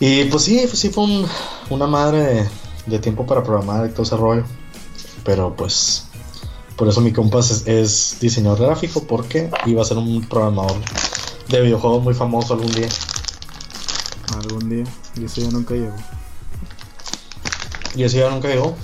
[0.00, 1.04] Y pues sí, pues sí fue
[1.70, 2.48] una madre
[2.86, 4.44] de, tiempo para programar y todo ese rollo.
[5.26, 6.06] Pero pues
[6.76, 10.76] por eso mi compa es, diseñador gráfico porque iba a ser un programador
[11.48, 12.88] de videojuegos muy famoso algún día.
[14.36, 14.84] Algún día.
[15.16, 15.96] Y eso ya nunca llegó.
[17.96, 18.76] Y eso ya nunca llegó.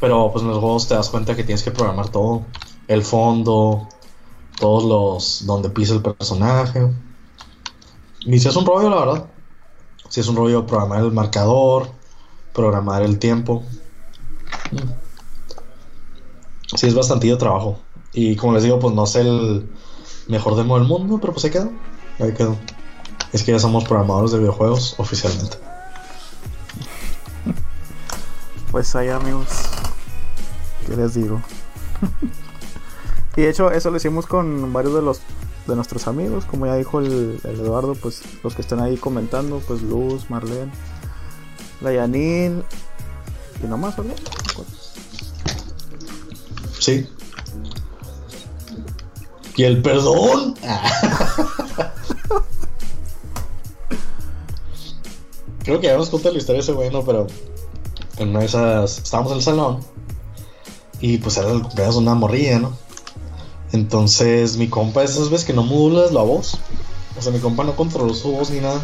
[0.00, 2.42] Pero pues en los juegos te das cuenta que tienes que programar todo.
[2.88, 3.88] El fondo,
[4.58, 5.46] todos los...
[5.46, 6.90] donde pisa el personaje.
[8.20, 9.26] Y si es un rollo, la verdad.
[10.08, 11.88] Si es un rollo programar el marcador,
[12.52, 13.62] programar el tiempo.
[16.76, 17.78] Sí, es bastante trabajo.
[18.12, 19.68] Y como les digo, pues no es el
[20.28, 21.70] mejor demo del mundo, pero pues ahí quedó.
[22.18, 22.56] Ahí quedó.
[23.32, 25.56] Es que ya somos programadores de videojuegos oficialmente.
[28.70, 29.48] Pues ahí amigos.
[30.86, 31.40] ¿Qué les digo?
[33.36, 35.22] y de hecho, eso lo hicimos con varios de los
[35.66, 39.82] de nuestros amigos, como ya dijo el, Eduardo, pues los que están ahí comentando, pues
[39.82, 40.70] Luz, Marlene,
[41.80, 42.62] la Yanil
[43.62, 44.14] y no más, ¿verdad?
[46.86, 47.04] Sí.
[49.56, 50.54] ¿Y el perdón?
[55.64, 57.04] Creo que ya nos contó la historia ese güey, ¿no?
[57.04, 57.26] Pero
[58.18, 59.80] en una de esas estábamos en el salón
[61.00, 62.78] y pues era el cumpleaños de una morrilla, ¿no?
[63.72, 66.56] Entonces mi compa esas veces que no modulas la voz.
[67.18, 68.80] O sea, mi compa no controló su voz ni nada.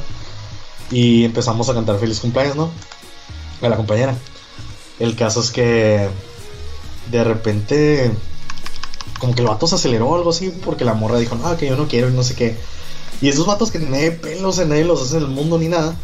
[0.90, 2.68] Y empezamos a cantar feliz cumpleaños, ¿no?
[3.60, 4.16] A la compañera.
[4.98, 6.10] El caso es que
[7.10, 8.10] de repente
[9.18, 11.68] como que el vato se aceleró o algo así porque la morra dijo, no, que
[11.68, 12.56] yo no quiero y no sé qué.
[13.20, 15.94] Y esos vatos que ni pelos en él los hace en el mundo ni nada.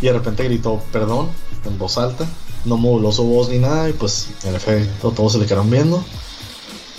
[0.00, 1.28] Y de repente gritó, perdón,
[1.64, 2.28] en voz alta.
[2.64, 3.90] No moduló su voz ni nada.
[3.90, 6.04] Y pues, en efecto, todos se le quedaron viendo.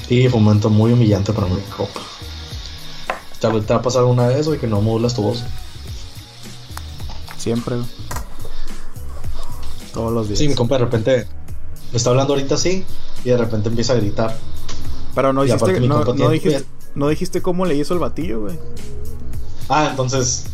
[0.09, 2.01] Y fue un momento muy humillante para mi compa.
[3.39, 5.43] ¿Te, te ha pasado alguna vez, güey, que no modulas tu voz?
[7.37, 7.87] Siempre, güey.
[9.93, 10.39] Todos los días.
[10.39, 11.27] Sí, mi compa de repente
[11.91, 12.85] me está hablando ahorita así
[13.23, 14.35] y de repente empieza a gritar.
[15.13, 15.49] Pero no mi
[15.87, 18.57] no, no dijiste, no dijiste cómo le hizo el batillo, güey.
[19.69, 20.45] Ah, entonces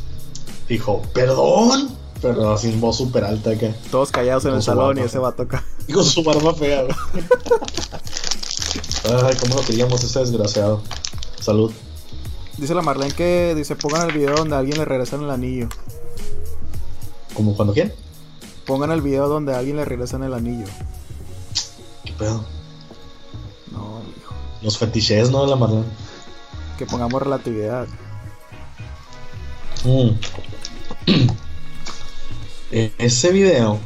[0.68, 3.74] dijo, perdón, pero así en voz súper alta que.
[3.92, 5.64] Todos callados en el salón y ese va a tocar.
[5.88, 6.94] Y con su barba fea, güey.
[9.24, 10.82] Ay, cómo lo queríamos ese desgraciado.
[11.40, 11.72] Salud.
[12.58, 15.70] Dice la Marlene que dice pongan el video donde a alguien le regresan el anillo.
[17.34, 17.94] ¿Cómo cuando quién?
[18.66, 20.66] Pongan el video donde a alguien le regresan el anillo.
[22.04, 22.57] ¿Qué pedo?
[24.62, 25.44] Los fetiches, ¿no?
[25.44, 25.84] De la Marlene.
[26.78, 27.88] Que pongamos relatividad.
[29.84, 30.10] Mm.
[32.72, 33.80] E- Ese video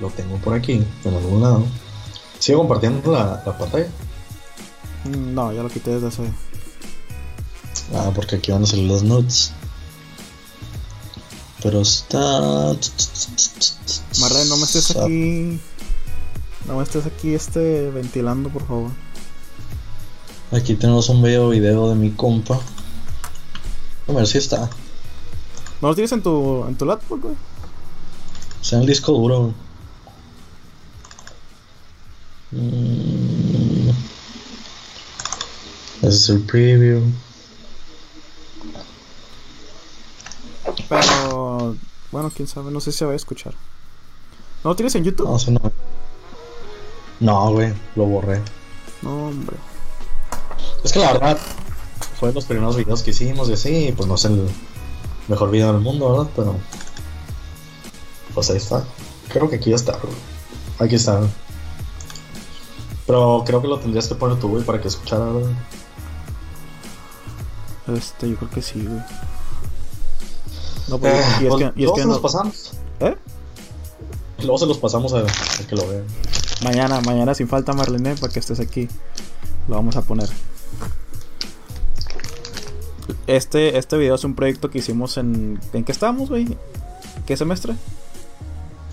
[0.00, 1.64] lo tengo por aquí, en algún lado.
[2.38, 3.88] Sigo compartiendo la, la pantalla.
[5.04, 6.22] No, ya lo quité desde hace.
[7.94, 9.52] Ah, porque aquí van a salir los nudes.
[11.62, 12.18] Pero está.
[14.20, 15.60] Marlene, no me estés aquí.
[16.66, 18.90] No me estés aquí este ventilando, por favor.
[20.52, 22.60] Aquí tenemos un video video de mi compa.
[24.06, 24.68] A ver si está.
[25.80, 27.34] ¿No lo tienes en tu, en tu laptop, güey?
[28.60, 29.54] O sea, en el disco duro.
[32.50, 33.88] Mm.
[36.02, 37.00] Ese es el preview.
[40.90, 41.76] Pero.
[42.10, 43.54] Bueno, quién sabe, no sé si se va a escuchar.
[44.62, 45.26] ¿No lo tienes en YouTube?
[45.26, 45.72] No, no.
[47.20, 48.42] No, güey, lo borré.
[49.00, 49.56] No, hombre.
[50.84, 51.38] Es que la verdad,
[52.18, 54.48] fue de los primeros videos que hicimos y así, pues no es el
[55.28, 56.30] mejor video del mundo, ¿verdad?
[56.36, 56.56] Pero.
[58.34, 58.84] Pues ahí está.
[59.28, 60.14] Creo que aquí ya está, güey.
[60.78, 61.18] Aquí está.
[61.18, 61.30] güey.
[63.06, 65.44] Pero creo que lo tendrías que poner tú, güey, para que escuchara, güey.
[67.96, 69.00] Este, yo creo que sí, güey.
[70.88, 72.72] No, pues, Eh, y es pues, que, y es que se no- los pasamos.
[73.00, 73.16] ¿Eh?
[74.38, 76.04] Luego se los pasamos a, a que lo vean.
[76.64, 78.88] Mañana, mañana sin falta, Marlene, para que estés aquí.
[79.68, 80.28] Lo vamos a poner.
[83.26, 85.60] Este, este video es un proyecto que hicimos en.
[85.72, 86.56] ¿En qué estábamos, güey?
[87.26, 87.74] ¿Qué semestre?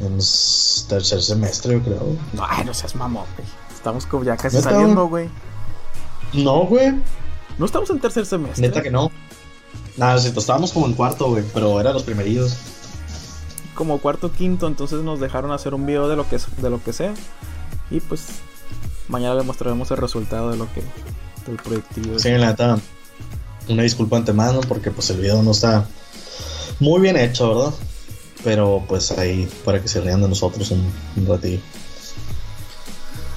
[0.01, 0.17] En
[0.87, 2.15] tercer semestre, yo creo.
[2.33, 3.47] No, ay, no seas mamón, güey.
[3.73, 4.71] Estamos como ya casi ¿Neta?
[4.71, 5.29] saliendo, güey.
[6.33, 6.93] No, güey.
[7.57, 8.67] No estamos en tercer semestre.
[8.67, 9.11] Neta que no.
[9.97, 12.55] Nada, si estábamos como en cuarto, güey, pero eran los primerillos.
[13.75, 16.93] Como cuarto quinto, entonces nos dejaron hacer un video de lo que de lo que
[16.93, 17.13] sea.
[17.91, 18.27] Y pues
[19.07, 20.81] mañana le mostraremos el resultado de lo que
[21.47, 22.19] del proyectillo.
[22.19, 22.79] Sí, la neta,
[23.69, 25.85] una disculpa antemano porque pues el video no está
[26.79, 27.73] muy bien hecho, ¿verdad?
[28.43, 31.59] Pero pues ahí para que se rían de nosotros un, un ratillo.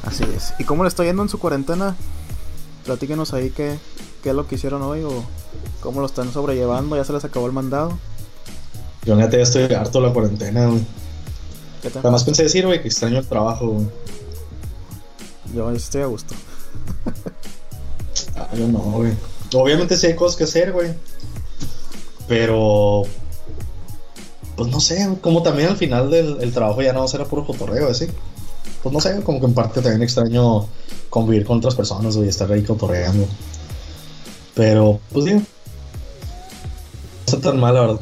[0.04, 0.54] Así es.
[0.58, 1.96] ¿Y cómo le está yendo en su cuarentena?
[2.84, 3.78] Platíquenos ahí qué,
[4.22, 5.24] qué es lo que hicieron hoy o
[5.80, 6.96] cómo lo están sobrellevando.
[6.96, 7.98] ¿Ya se les acabó el mandado?
[9.04, 10.80] Yo neta ya estoy harto de la cuarentena, güey.
[11.82, 13.86] ¿Qué te- Además pensé decir, güey, que extraño el trabajo, güey.
[15.54, 16.34] Yo estoy a gusto.
[18.36, 19.12] Ah, yo no, güey.
[19.54, 20.92] Obviamente sí hay cosas que hacer, güey.
[22.28, 23.02] Pero.
[24.56, 27.22] Pues no sé, como también al final del el trabajo ya no va a ser
[27.22, 28.06] a puro cotorreo, así.
[28.82, 30.66] Pues no sé, como que en parte también extraño
[31.08, 33.26] convivir con otras personas, güey, estar ahí cotorreando.
[34.54, 35.32] Pero, pues sí.
[35.34, 35.42] No
[37.26, 38.00] está tan mal, la verdad.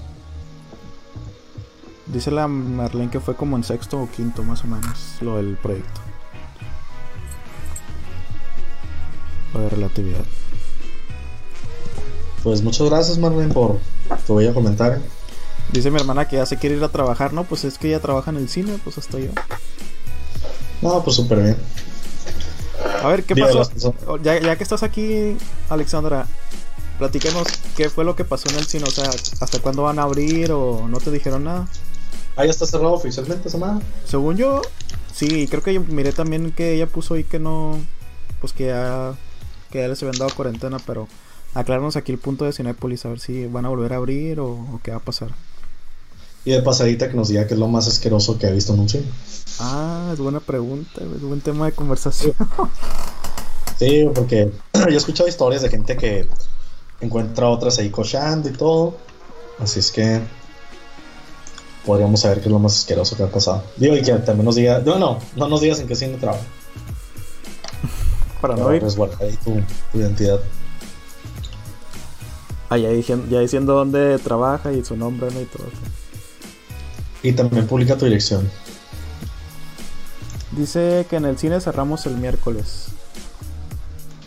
[2.06, 5.56] Dice la Marlene que fue como en sexto o quinto más o menos lo del
[5.56, 6.00] proyecto.
[9.54, 10.24] Lo de relatividad.
[12.42, 13.78] Pues muchas gracias, Marlene, por
[14.26, 15.00] tu bello comentario.
[15.72, 17.44] Dice mi hermana que ya se quiere ir a trabajar, ¿no?
[17.44, 19.30] Pues es que ella trabaja en el cine, pues hasta yo.
[20.82, 21.56] No, pues súper bien.
[23.02, 23.94] A ver, ¿qué pasó?
[24.06, 25.36] Oh, Ya, ya que estás aquí,
[25.68, 26.26] Alexandra,
[26.98, 28.84] platícanos qué fue lo que pasó en el cine.
[28.84, 31.68] O sea, ¿hasta cuándo van a abrir o no te dijeron nada?
[32.36, 33.84] Ah, ya está cerrado oficialmente madre.
[34.06, 34.62] Según yo,
[35.12, 37.78] sí, creo que yo miré también que ella puso ahí que no.
[38.40, 39.14] pues que ya,
[39.70, 41.06] que ya les habían dado cuarentena, pero
[41.54, 44.50] aclararnos aquí el punto de Cinépolis, a ver si van a volver a abrir o,
[44.50, 45.30] o qué va a pasar.
[46.44, 48.80] Y de pasadita que nos diga qué es lo más asqueroso que ha visto en
[48.80, 49.04] un cine.
[49.58, 52.34] Ah, es buena pregunta, es buen tema de conversación.
[53.80, 56.26] Sí, porque yo he escuchado historias de gente que
[57.00, 58.98] encuentra otras ahí cochando y todo.
[59.58, 60.20] Así es que
[61.86, 63.62] podríamos saber qué es lo más asqueroso que ha pasado.
[63.78, 66.44] Digo, y que también nos diga, no, no, no nos digas en qué cine trabaja.
[68.42, 68.82] Para no ir.
[68.82, 69.54] resguardar ahí tu,
[69.92, 70.40] tu identidad.
[72.70, 75.40] Ah, ya, diciendo dónde trabaja y su nombre, ¿no?
[75.40, 75.64] Y todo.
[77.22, 78.48] Y también publica tu dirección.
[80.52, 82.86] Dice que en el cine cerramos el miércoles.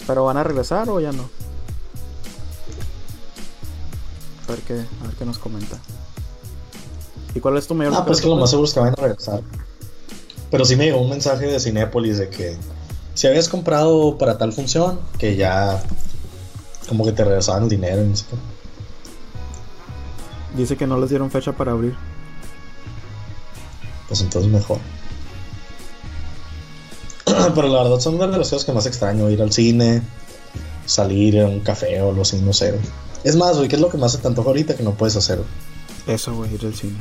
[0.06, 1.29] ¿Pero van a regresar o ya no?
[4.47, 5.77] A ver qué, a ver qué nos comenta.
[7.34, 9.01] ¿Y cuál es tu mayor Ah, pues que lo más seguro es que vayan a
[9.01, 9.41] regresar.
[10.51, 12.58] Pero sí me llegó un mensaje de Cinépolis de que
[13.13, 15.82] si habías comprado para tal función, que ya
[16.88, 18.36] como que te regresaban el dinero y no sé qué.
[20.58, 21.96] Dice que no les dieron fecha para abrir.
[24.08, 24.78] Pues entonces mejor.
[27.56, 30.04] Pero la verdad son una de las cosas que más extraño, ir al cine,
[30.86, 32.72] salir a un café o algo así, no sé.
[32.72, 32.84] güey.
[33.24, 35.15] Es más, güey, ¿qué es lo que más se te antoja ahorita que no puedes
[35.15, 35.38] hacer?
[35.38, 36.15] güey?
[36.15, 36.98] Eso, güey, ir al cine.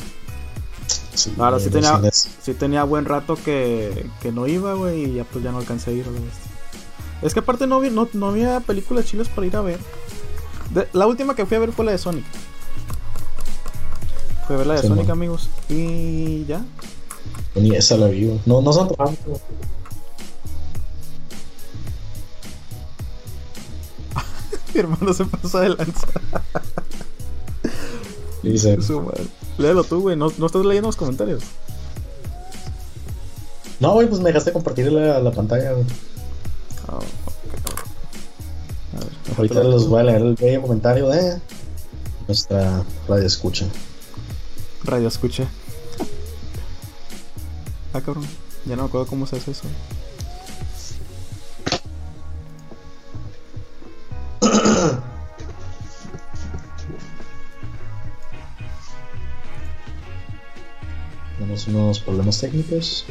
[1.14, 5.24] Sí, Ahora sí tenía, sí tenía buen rato que, que no iba, güey, y ya
[5.24, 6.51] pues ya no alcancé a ir a la bestia.
[7.22, 9.78] Es que aparte no, vi- no, no había películas chilas para ir a ver.
[10.70, 12.24] De- la última que fui a ver fue la de Sonic.
[14.46, 15.12] Fui a ver la de Sí, Sonic, man.
[15.12, 15.48] amigos.
[15.68, 16.64] Y ya.
[17.54, 18.40] Ni esa la vi, güey.
[18.46, 19.38] No, no antojaban, güey.
[24.74, 26.06] Mi hermano se pasó de lanza.
[28.42, 28.78] Dice.
[29.58, 30.16] Léelo tú, güey.
[30.16, 31.42] No, no estás leyendo los comentarios.
[33.80, 35.84] no, güey, pues me dejaste compartir la, la pantalla, güey.
[36.88, 37.04] Ok,
[38.94, 41.40] a ver, Ahorita les voy a leer el bello comentario de
[42.26, 43.66] nuestra radio escucha.
[44.84, 45.46] Radio escuché.
[47.92, 48.26] ah, cabrón.
[48.64, 49.64] Ya no me acuerdo cómo se hace eso.
[61.38, 63.04] Tenemos unos problemas técnicos.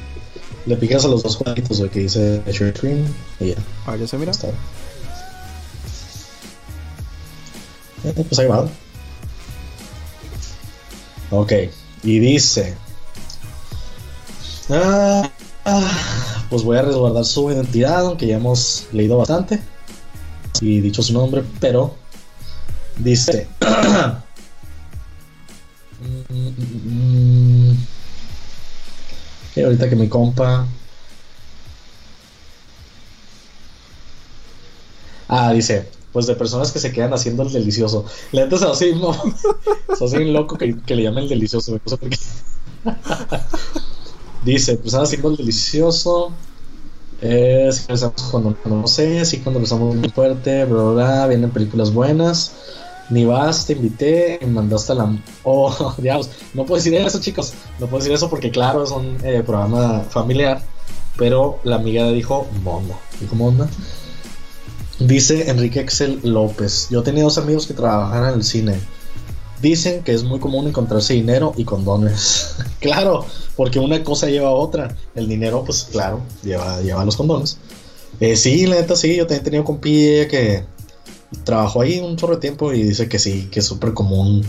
[0.65, 3.05] Le picas a los dos jueguitos, güey, que dice share screen
[3.39, 3.55] y ya.
[3.85, 4.31] Ah, ya se mira.
[4.31, 4.47] Está.
[8.03, 8.67] Eh, pues ahí va.
[11.31, 11.53] Ok,
[12.03, 12.75] y dice.
[14.69, 15.29] Ah,
[15.65, 19.59] ah, pues voy a resguardar su identidad, aunque ya hemos leído bastante
[20.61, 21.95] y dicho su nombre, pero
[22.97, 23.47] dice.
[26.01, 26.53] Mm, mm,
[26.85, 27.60] mm.
[29.53, 30.49] Que ahorita que mi compa
[35.27, 38.05] Ah, dice, pues de personas que se quedan haciendo el delicioso.
[38.31, 39.11] La neta es así, no.
[40.01, 42.09] Es bien loco que, que le llamen el delicioso, no sé por.
[44.41, 46.39] Dice, personas haciendo el delicioso.
[47.21, 47.85] Eh, si
[48.31, 52.55] cuando no sé, sí cuando empezamos muy fuerte, bla, bla, bla, vienen películas buenas.
[53.11, 55.17] Ni vas, te invité y mandaste a la...
[55.43, 57.53] Oh, diablos, no puedo decir eso, chicos.
[57.77, 60.63] No puedo decir eso porque, claro, es un eh, programa familiar.
[61.17, 62.95] Pero la amiga dijo Monda.
[63.19, 63.69] Dijo Monda.
[64.97, 66.87] Dice Enrique Excel López.
[66.89, 68.79] Yo tenía dos amigos que trabajan en el cine.
[69.61, 72.55] Dicen que es muy común encontrarse dinero y condones.
[72.79, 73.25] claro,
[73.57, 74.95] porque una cosa lleva a otra.
[75.15, 77.57] El dinero, pues claro, lleva, lleva los condones.
[78.21, 80.63] Eh, sí, la neta sí, yo también he tenido compilla que
[81.43, 84.45] trabajó ahí un chorro de tiempo y dice que sí, que es súper común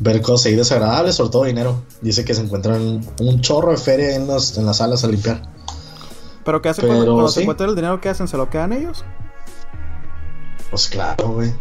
[0.00, 1.82] ver cosas ahí desagradables, sobre todo dinero.
[2.02, 5.42] Dice que se encuentran un chorro de feria en las, en las salas a limpiar.
[6.44, 8.00] Pero ¿qué hacen Pero cuando, cuando se encuentran el dinero?
[8.00, 8.28] ¿Qué hacen?
[8.28, 9.04] ¿Se lo quedan ellos?
[10.70, 11.52] Pues claro, güey.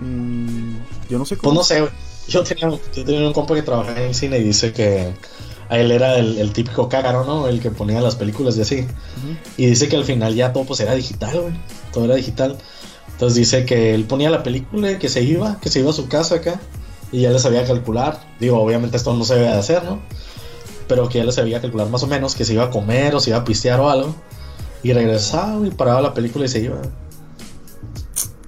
[0.00, 0.76] Mm,
[1.08, 1.54] yo no sé Pues cómo.
[1.54, 1.92] no sé, güey.
[2.28, 5.12] Yo tenía, yo tenía un compa que trabajaba en el cine y dice que
[5.68, 7.48] a él era el, el típico cágaro, ¿no?
[7.48, 8.86] El que ponía las películas y así.
[9.56, 11.54] Y dice que al final ya todo pues era digital, güey.
[11.92, 12.56] Todo era digital.
[13.12, 16.08] Entonces dice que él ponía la película, que se iba, que se iba a su
[16.08, 16.60] casa acá.
[17.10, 18.20] Y ya le sabía calcular.
[18.38, 20.00] Digo, obviamente esto no se debe de hacer, ¿no?
[20.86, 23.20] Pero que ya le sabía calcular más o menos que se iba a comer o
[23.20, 24.14] se iba a pistear o algo.
[24.82, 26.76] Y regresaba y paraba la película y se iba.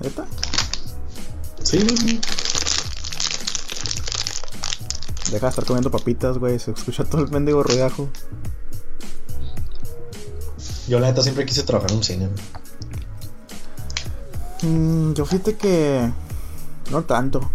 [0.01, 0.27] ¿Neta?
[1.63, 2.21] Sí, güey.
[5.31, 6.59] Deja de estar comiendo papitas, güey.
[6.59, 8.09] Se escucha todo el mendigo rodeajo.
[10.89, 12.29] Yo la neta siempre quise trabajar en un cine.
[14.63, 16.11] Mm, yo fíjate que.
[16.91, 17.51] No tanto.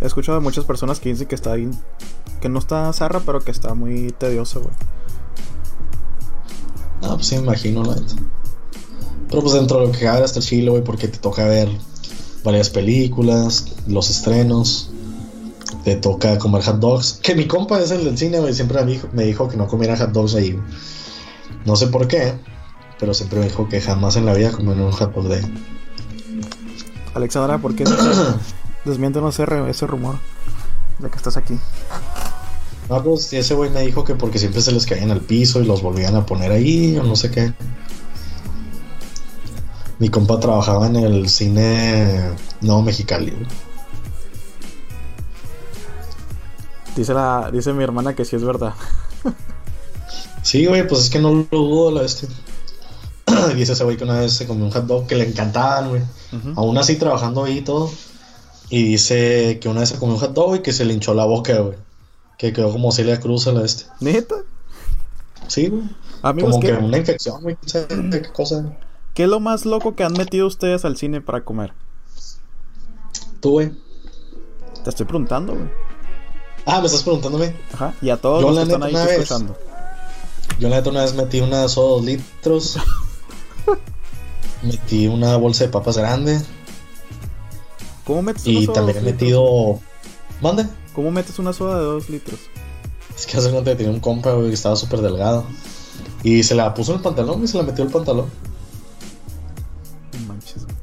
[0.00, 1.78] He escuchado de muchas personas que dicen que está bien.
[2.40, 4.74] Que no está zarra, pero que está muy tedioso, güey.
[7.02, 8.14] Ah, pues sí, me imagino, la neta.
[9.28, 11.68] Pero pues dentro de lo que cabe está chile, güey, porque te toca ver
[12.42, 14.90] varias películas, los estrenos,
[15.86, 17.20] te toca comer hot dogs.
[17.22, 19.68] Que mi compa es el del cine, güey, siempre me dijo, me dijo que no
[19.68, 20.58] comiera hot dogs ahí.
[21.64, 22.34] No sé por qué,
[22.98, 25.54] pero siempre me dijo que jamás en la vida comiera un hot dog de ahí.
[27.14, 27.84] Alexandra, ¿por qué
[28.84, 30.16] desmiéntanos ese, ese rumor
[30.98, 31.56] de que estás aquí?
[32.88, 35.66] No, pues ese güey me dijo que porque siempre se les caían al piso y
[35.66, 37.52] los volvían a poner ahí o no sé qué.
[40.00, 42.22] Mi compa trabajaba en el cine
[42.60, 43.30] no Mexicali.
[43.30, 43.65] güey.
[46.96, 48.74] Dice, la, dice mi hermana que sí es verdad.
[50.42, 52.28] Sí, güey, pues es que no lo dudo la este.
[53.56, 56.02] Dice ese güey que una vez se comió un hot dog que le encantaban, güey.
[56.54, 57.90] Aún así trabajando ahí y todo.
[58.68, 61.14] Y dice que una vez se comió un hot dog y que se le hinchó
[61.14, 61.76] la boca, güey.
[62.38, 63.86] Que quedó como Celia Cruz a la este.
[64.00, 64.36] ¿Neta?
[65.48, 65.82] Sí, güey.
[66.22, 67.56] Amigos, Como ¿qué, que una infección, güey.
[67.64, 68.76] Qué cosa.
[69.14, 71.72] ¿qué es lo más loco que han metido ustedes al cine para comer?
[73.40, 73.72] Tú, güey.
[74.84, 75.68] Te estoy preguntando, güey.
[76.66, 77.54] Ah, me estás preguntándome.
[77.72, 77.94] Ajá.
[78.02, 79.56] Y a todos Yo, los que están ahí una vez- escuchando.
[80.58, 82.76] Yo la neta una vez metí una soda dos litros.
[84.62, 86.40] metí una bolsa de papas grande.
[88.04, 89.80] ¿Cómo metes una Y soda de también he metido.
[90.40, 90.66] Mande.
[90.94, 92.38] ¿Cómo metes una soda de dos litros?
[93.16, 95.44] Es que hace cuenta que tenía un compa, güey, que estaba súper delgado.
[96.22, 98.26] Y se la puso en el pantalón y se la metió en el pantalón.
[100.20, 100.64] No manches.
[100.64, 100.76] güey.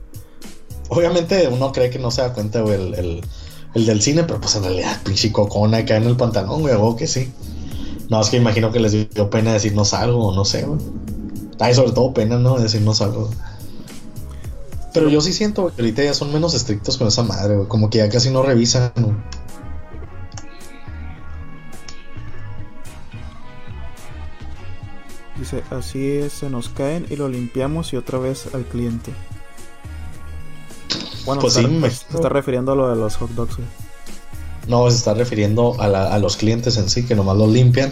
[0.89, 3.25] Obviamente uno cree que no se da cuenta, güey, el, el,
[3.73, 6.95] el del cine, pero pues en realidad, pinche cocona cae en el pantalón, güey, o
[6.95, 7.31] que sí.
[8.09, 10.79] No, es que imagino que les dio pena decirnos algo, o no sé, güey.
[11.59, 12.59] Ay, sobre todo pena, ¿no?
[12.59, 13.29] Decirnos algo.
[14.93, 17.67] Pero yo sí siento, que ahorita ya son menos estrictos con esa madre, güey.
[17.67, 19.15] Como que ya casi no revisan, güey.
[25.39, 29.11] Dice, así es, se nos caen y lo limpiamos y otra vez al cliente.
[31.25, 33.55] Bueno, Pues se sí, está- me- se está refiriendo a lo de los hot dogs,
[33.57, 33.67] güey.
[34.67, 37.91] No, se está refiriendo a, la- a los clientes en sí, que nomás los limpian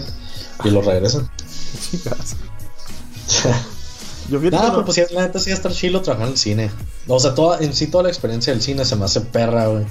[0.64, 1.30] y los regresan.
[1.92, 2.36] Chingadas.
[4.30, 6.72] Yo fíjate Nada, pero pues sí, la neta sí estar chilo trabajar en el cine.
[7.08, 9.86] O sea, toda, en sí toda la experiencia del cine se me hace perra, güey.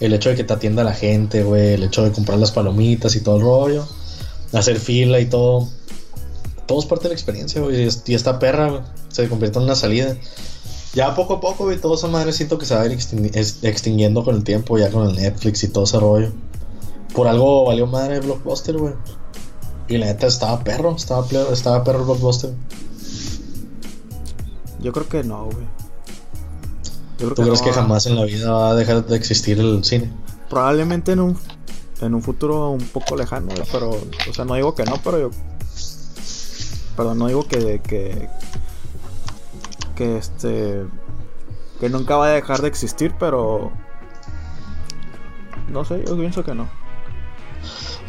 [0.00, 1.74] El hecho de que te atienda la gente, güey.
[1.74, 3.86] El hecho de comprar las palomitas y todo el rollo.
[4.52, 5.68] Hacer fila y todo.
[6.66, 7.88] Todo es parte de la experiencia, güey.
[8.06, 8.82] Y esta perra, güey.
[9.08, 10.16] Se convierte en una salida.
[10.96, 13.58] Ya poco a poco, güey, toda esa madre siento que se va a ir extingui-
[13.62, 16.32] extinguiendo con el tiempo, ya con el Netflix y todo ese rollo.
[17.14, 18.94] Por algo valió madre Blockbuster, güey.
[19.88, 22.54] Y la neta estaba perro, estaba, estaba perro el Blockbuster.
[24.80, 25.66] Yo creo que no, güey.
[27.18, 27.64] ¿Tú crees no.
[27.66, 30.10] que jamás en la vida va a dejar de existir el cine?
[30.48, 31.38] Probablemente en un
[32.00, 35.30] en un futuro un poco lejano, pero o sea, no digo que no, pero yo
[36.96, 38.28] perdón, no digo que que
[39.96, 40.84] que este
[41.80, 43.72] que nunca va a dejar de existir, pero
[45.68, 46.68] no sé, yo pienso que no.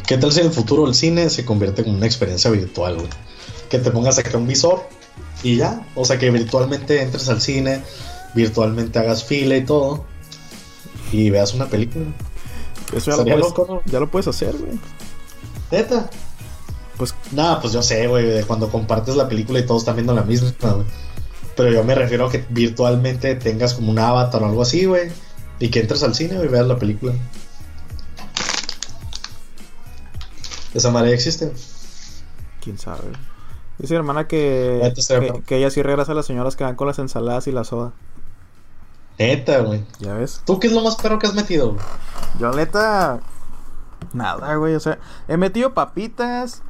[0.06, 3.08] ¿Qué tal si en el futuro el cine se convierte en una experiencia virtual, güey?
[3.68, 4.88] Que te pongas acá un visor
[5.42, 5.86] y ya.
[5.94, 7.82] O sea, que virtualmente entres al cine,
[8.34, 10.06] virtualmente hagas fila y todo.
[11.12, 12.06] Y veas una película.
[12.94, 13.82] Eso ya lo, puedes, loco, ¿no?
[13.90, 14.78] ya lo puedes hacer, güey.
[15.70, 16.08] Neta.
[16.96, 20.14] Pues Nada, pues yo sé, güey, de cuando compartes la película y todos están viendo
[20.14, 20.86] la misma, güey.
[21.58, 25.10] Pero yo me refiero a que virtualmente tengas como un avatar o algo así, güey.
[25.58, 27.12] Y que entres al cine y veas la película.
[30.72, 31.52] Esa manera existe.
[32.62, 33.10] quién sabe.
[33.76, 34.94] Dice mi hermana que,
[35.46, 37.92] que ella sí regresa a las señoras que van con las ensaladas y la soda.
[39.18, 39.84] Neta, güey.
[39.98, 40.42] ¿Ya ves?
[40.46, 41.72] ¿Tú qué es lo más perro que has metido?
[41.72, 41.84] güey?
[42.38, 43.18] Yo neta.
[44.12, 44.76] Nada, güey.
[44.76, 46.62] O sea, he metido papitas.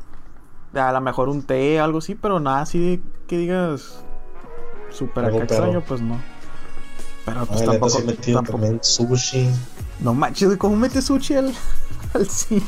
[0.72, 4.02] A lo mejor un té, algo así, pero nada así que digas.
[5.14, 6.20] Algo acá extraño, pues no.
[7.24, 7.98] Pero pues neta, tampoco.
[8.04, 9.48] metido tampoco- también sushi.
[10.00, 11.52] No manches, ¿cómo metes sushi al,
[12.14, 12.62] al cine?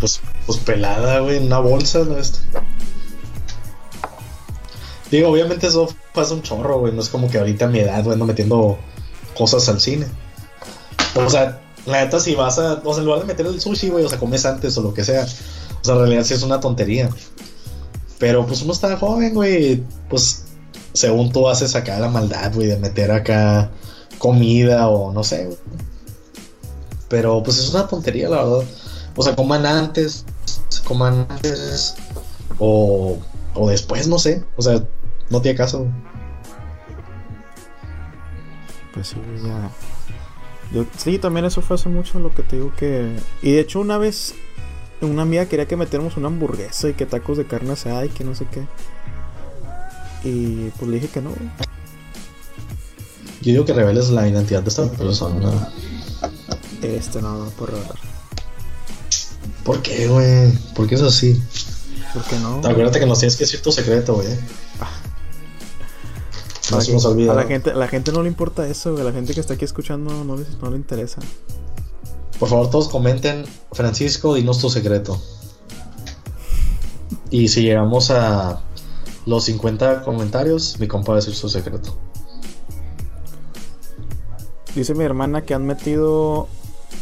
[0.00, 2.16] Pues, pues pelada, güey, en una bolsa, ¿no?
[2.16, 2.38] Este.
[5.10, 6.92] Digo, obviamente eso pasa un chorro, güey.
[6.92, 8.78] No es como que ahorita a mi edad, güey, ando metiendo
[9.36, 10.06] cosas al cine.
[11.16, 12.74] O sea, la neta, si vas a.
[12.84, 14.94] O sea, en lugar de meter el sushi, güey, o sea, comes antes o lo
[14.94, 15.24] que sea.
[15.24, 17.10] O sea, en realidad sí es una tontería.
[18.18, 19.82] Pero pues uno está joven, güey.
[20.08, 20.44] Pues
[20.92, 23.70] según tú haces acá la maldad, güey, de meter acá
[24.18, 25.50] comida o no sé.
[27.08, 28.64] Pero pues es una tontería, la verdad.
[29.16, 30.24] O sea, coman antes,
[30.84, 31.96] coman antes
[32.58, 33.18] o,
[33.54, 34.44] o después, no sé.
[34.56, 34.84] O sea,
[35.28, 35.86] no tiene caso.
[38.94, 39.70] Pues sí, ya.
[40.72, 43.16] Yo, sí, también eso fue hace mucho lo que te digo que.
[43.42, 44.34] Y de hecho, una vez.
[45.02, 48.22] Una amiga quería que metiéramos una hamburguesa y que tacos de carne asada y que
[48.22, 48.66] no sé qué.
[50.24, 51.30] Y pues le dije que no.
[53.42, 55.68] Yo digo que reveles la identidad de esta persona.
[56.82, 57.94] Este no, no por revelar.
[59.64, 60.52] ¿Por qué, güey?
[60.74, 61.40] ¿Por qué es así?
[62.12, 62.58] ¿Por qué no?
[62.58, 64.28] Acuérdate que nos tienes que decir tu secreto, güey.
[64.28, 64.88] A
[66.70, 67.32] No la, se nos gente- olvida.
[67.32, 69.04] a la gente, a la gente no le importa eso, güey.
[69.04, 70.36] La gente que está aquí escuchando no
[70.70, 71.20] le interesa.
[72.38, 73.44] Por favor, todos comenten.
[73.72, 75.20] Francisco, dinos tu secreto.
[77.30, 78.60] Y si llegamos a
[79.30, 81.96] los 50 comentarios, mi compa va a decir su secreto.
[84.74, 86.48] Dice mi hermana que han metido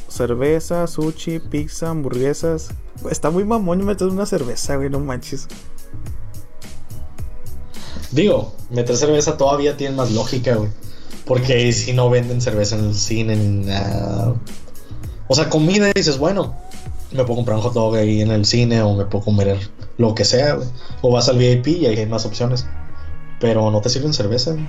[0.09, 2.69] cerveza, sushi, pizza, hamburguesas.
[3.11, 5.49] Está muy mamón meter una cerveza, güey, no manches.
[8.11, 10.71] Digo, meter cerveza todavía tiene más lógica, güey.
[11.25, 14.35] Porque si no venden cerveza en el cine ni nada.
[15.29, 16.57] O sea, comida y dices, bueno,
[17.13, 19.59] me puedo comprar un hot dog ahí en el cine o me puedo comer
[19.99, 20.69] lo que sea, güey.
[21.03, 22.67] O vas al VIP y hay más opciones.
[23.41, 24.69] Pero no te sirven cerveza, güey.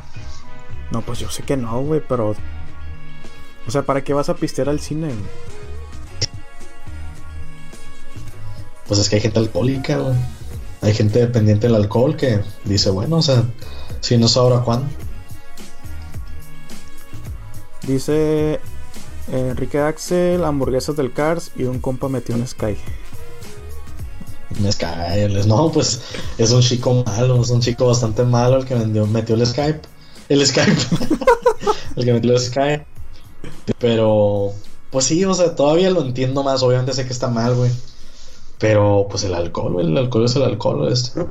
[0.92, 2.36] No, pues yo sé que no, güey, pero.
[3.68, 5.20] O sea, ¿para qué vas a pistear al cine, güey?
[8.88, 10.16] Pues es que hay gente alcohólica, güey.
[10.82, 13.44] Hay gente dependiente del alcohol que dice, bueno, o sea,
[14.00, 14.88] si no es ahora, ¿cuándo?
[17.86, 18.60] Dice eh,
[19.28, 22.78] Enrique Axel, hamburguesas del Cars y un compa metió un Sky.
[24.78, 26.02] Cae, no, pues
[26.38, 29.82] es un chico malo, es un chico bastante malo el que vendió, metió el Skype.
[30.28, 30.72] El Skype.
[31.96, 32.86] el que metió el Skype.
[33.78, 34.52] Pero,
[34.92, 36.64] pues sí, o sea, todavía lo entiendo más.
[36.64, 37.72] Obviamente sé que está mal, güey.
[38.58, 41.26] Pero, pues el alcohol, el alcohol es el alcohol, este.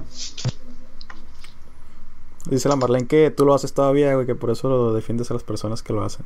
[2.47, 5.35] Dice la Marlene que tú lo haces todavía, güey, que por eso lo defiendes a
[5.35, 6.25] las personas que lo hacen.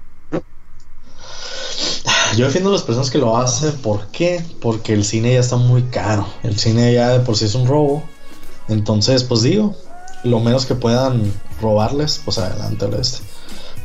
[2.37, 3.72] Yo defiendo a las personas que lo hacen.
[3.83, 4.45] ¿Por qué?
[4.61, 6.26] Porque el cine ya está muy caro.
[6.43, 8.03] El cine ya de por sí es un robo.
[8.68, 9.74] Entonces, pues digo,
[10.24, 13.18] lo menos que puedan robarles, pues adelante al este.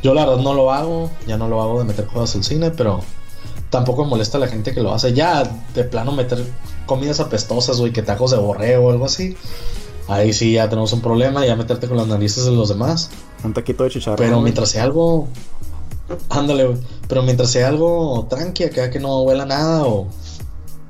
[0.02, 2.70] Yo la verdad no lo hago, ya no lo hago de meter cosas al cine,
[2.70, 3.00] pero
[3.70, 5.12] tampoco me molesta la gente que lo hace.
[5.12, 5.42] Ya
[5.74, 6.44] de plano meter
[6.86, 9.36] comidas apestosas, güey, que tacos de borrego o algo así.
[10.08, 13.10] Ahí sí ya tenemos un problema, ya meterte con las narices de los demás.
[13.44, 14.16] Un taquito de chicharrón.
[14.16, 15.28] Pero mientras sea algo.
[16.30, 16.78] Ándale, güey.
[17.08, 20.08] Pero mientras sea algo tranqui, acá que no huela nada o.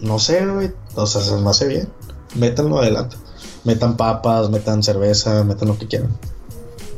[0.01, 0.73] No sé, güey.
[0.95, 1.89] O sea, se me hace bien.
[2.37, 3.17] Métanlo adelante.
[3.65, 6.11] Metan papas, metan cerveza, metan lo que quieran.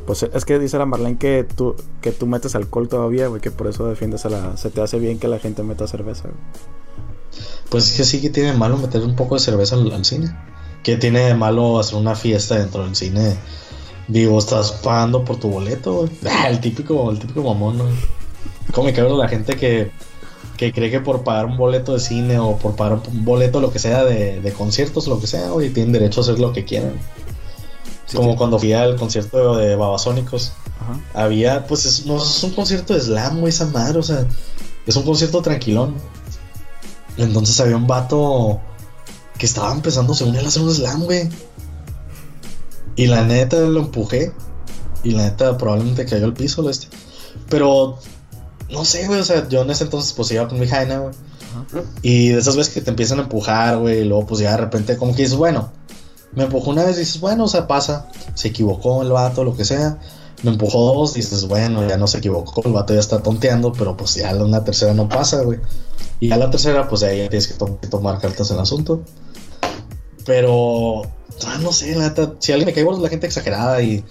[0.05, 3.51] Pues es que dice la Marlene que tú, que tú metes alcohol todavía, güey, que
[3.51, 4.57] por eso defiendes a la...
[4.57, 6.35] Se te hace bien que la gente meta cerveza, güey.
[7.69, 10.03] Pues es que sí que tiene de malo meter un poco de cerveza al, al
[10.03, 10.35] cine.
[10.83, 13.37] Que tiene de malo hacer una fiesta dentro del cine.
[14.11, 16.09] Digo, estás pagando por tu boleto, güey.
[16.29, 17.85] Ah, el típico, el típico mamón, ¿no?
[18.73, 19.91] Como me cabrón la gente que,
[20.57, 23.71] que cree que por pagar un boleto de cine o por pagar un boleto, lo
[23.71, 26.65] que sea, de, de conciertos, lo que sea, güey, tienen derecho a hacer lo que
[26.65, 26.93] quieran.
[28.05, 28.37] Sí, Como sí.
[28.37, 30.51] cuando fui al concierto de Babasónicos.
[30.81, 30.99] Ajá.
[31.13, 34.25] Había, pues, es, no es un concierto de slam, güey, esa madre, o sea,
[34.85, 35.95] es un concierto tranquilón.
[37.15, 38.59] Entonces había un vato
[39.37, 41.29] que estaba empezando, según él, a hacer un slam, güey.
[43.01, 44.31] Y la neta lo empujé.
[45.03, 46.87] Y la neta probablemente cayó al piso, este.
[47.49, 47.97] Pero,
[48.69, 51.13] no sé, güey, o sea, yo en ese entonces, pues iba con mi jaina, güey.
[52.01, 54.57] Y de esas veces que te empiezan a empujar, güey, y luego pues ya de
[54.57, 55.71] repente como que dices, bueno,
[56.33, 59.55] me empujó una vez y dices, bueno, o sea, pasa, se equivocó el vato, lo
[59.57, 59.97] que sea.
[60.43, 63.97] Me empujó dos, dices, bueno, ya no se equivocó, el vato ya está tonteando, pero
[63.97, 65.59] pues ya una tercera no pasa, güey.
[66.19, 68.61] Y ya la tercera, pues ahí ya tienes que, to- que tomar cartas en el
[68.63, 69.03] asunto.
[70.25, 71.01] Pero,
[71.47, 74.03] ah, no sé, la neta, si alguien me cae gordo es la gente exagerada y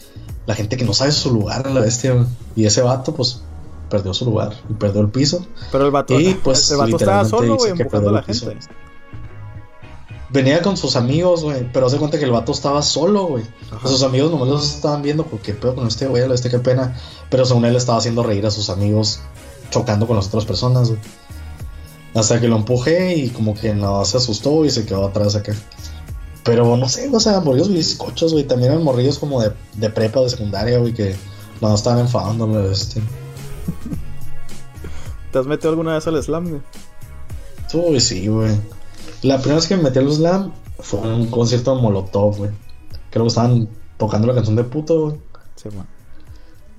[0.47, 2.27] la gente que no sabe su lugar, la bestia.
[2.57, 3.43] Y ese vato, pues,
[3.89, 5.47] perdió su lugar y perdió el piso.
[5.71, 8.57] Pero el vato, Y, pues, el vato estaba solo, güey, empujando a la gente.
[10.33, 13.45] Venía con sus amigos, güey, pero hace cuenta que el vato estaba solo, güey.
[13.85, 16.97] Sus amigos nomás los estaban viendo porque pedo con este güey, este qué pena.
[17.29, 19.21] Pero según él estaba haciendo reír a sus amigos,
[19.71, 21.01] chocando con las otras personas, güey.
[22.15, 25.53] Hasta que lo empujé y como que no se asustó y se quedó atrás acá.
[26.51, 28.43] Pero no sé, o sea, morrillos bizcochos, güey.
[28.43, 31.15] También eran morrillos como de, de prepa o de secundaria, güey, que
[31.61, 33.01] no estaban enfadándole, este.
[35.31, 36.63] ¿Te has metido alguna vez al slam, güey?
[37.73, 38.51] Uy, sí, güey.
[39.23, 42.51] La primera vez que me metí al slam fue en un concierto de Molotov, güey.
[43.11, 45.17] Creo que estaban tocando la canción de puto, güey.
[45.55, 45.87] Sí, bueno.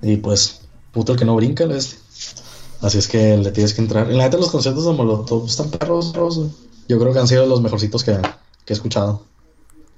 [0.01, 1.95] Y pues, puto el que no brinca, este.
[2.81, 4.11] Así es que le tienes que entrar.
[4.11, 6.49] En la neta, los conciertos de Molotov están perros, perros, güey.
[6.89, 8.17] Yo creo que han sido los mejorcitos que,
[8.65, 9.30] que he escuchado.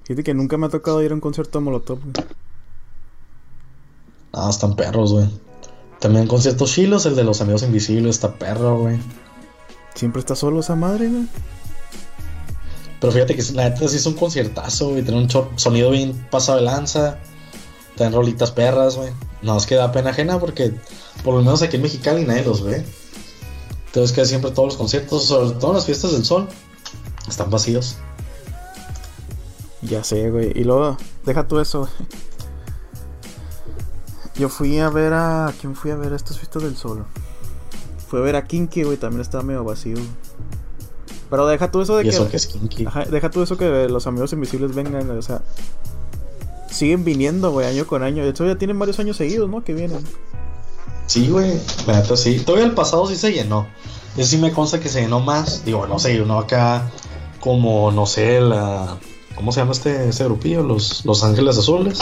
[0.04, 2.14] Fíjate que nunca me ha tocado ir a un concierto de Molotov, güey.
[4.34, 5.30] Ah, están perros, güey.
[6.00, 9.00] También conciertos chilos, el de los amigos invisibles, está perro, güey.
[9.96, 11.28] Siempre está solo esa madre, güey.
[13.00, 15.04] Pero fíjate que la neta sí es un conciertazo, güey.
[15.04, 17.20] Tiene un sonido bien pasado de lanza.
[17.92, 19.12] Están rolitas perras, güey.
[19.42, 20.74] No, es que da pena ajena porque
[21.24, 22.84] por lo menos aquí en Mexicali nadie los ve.
[23.88, 26.48] Entonces que siempre todos los conciertos, sobre todo las fiestas del sol,
[27.28, 27.98] están vacíos.
[29.84, 30.52] Ya sé, güey.
[30.56, 31.92] Y luego, deja tú eso, güey.
[34.36, 35.54] Yo fui a ver a.
[35.60, 37.06] ¿Quién fui a ver a estas fiestas del sol?
[38.08, 38.98] Fui a ver a Kinky, güey.
[38.98, 39.98] También estaba medio vacío.
[41.30, 42.16] Pero deja tú eso de ¿Y que.
[42.16, 42.86] eso que es kinky?
[42.86, 45.42] Ajá, deja tú eso que los amigos invisibles vengan, o sea.
[46.70, 48.24] Siguen viniendo, güey, año con año.
[48.24, 49.64] De hecho, ya tienen varios años seguidos, ¿no?
[49.64, 50.04] Que vienen.
[51.08, 52.40] Sí, güey, la neta sí.
[52.40, 53.68] Todavía el pasado sí se llenó.
[54.16, 55.66] Eso sí me consta que se llenó más.
[55.66, 56.92] Digo, no se llenó acá
[57.40, 58.98] como, no sé, la...
[59.36, 60.64] ¿Cómo se llama este, este grupillo?
[60.64, 62.00] Los, Los Ángeles Azules.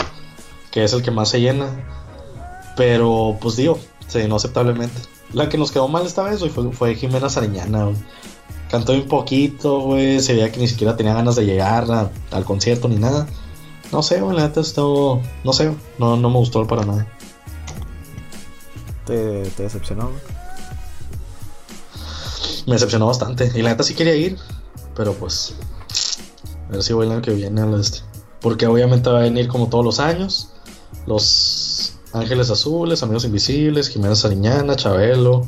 [0.70, 1.66] Que es el que más se llena.
[2.76, 5.00] Pero, pues digo, se llenó aceptablemente.
[5.32, 7.96] La que nos quedó mal esta vez, fue, fue Jimena Sariñana, güey.
[8.70, 10.20] Cantó un poquito, güey.
[10.20, 13.26] Se veía que ni siquiera tenía ganas de llegar a- al concierto ni nada.
[13.92, 15.20] No sé, güey, la neta estuvo...
[15.44, 17.06] No sé, no, no me gustó para nada.
[19.06, 20.20] Te, te decepcionó, güey.
[22.66, 23.50] Me decepcionó bastante.
[23.54, 24.38] Y la neta sí quería ir.
[24.96, 25.54] Pero pues.
[26.72, 27.98] A ver si voy el año que viene a la este.
[28.40, 30.48] Porque obviamente va a venir como todos los años.
[31.06, 35.46] Los Ángeles Azules, Amigos Invisibles, Jimena Sariñana, Chabelo.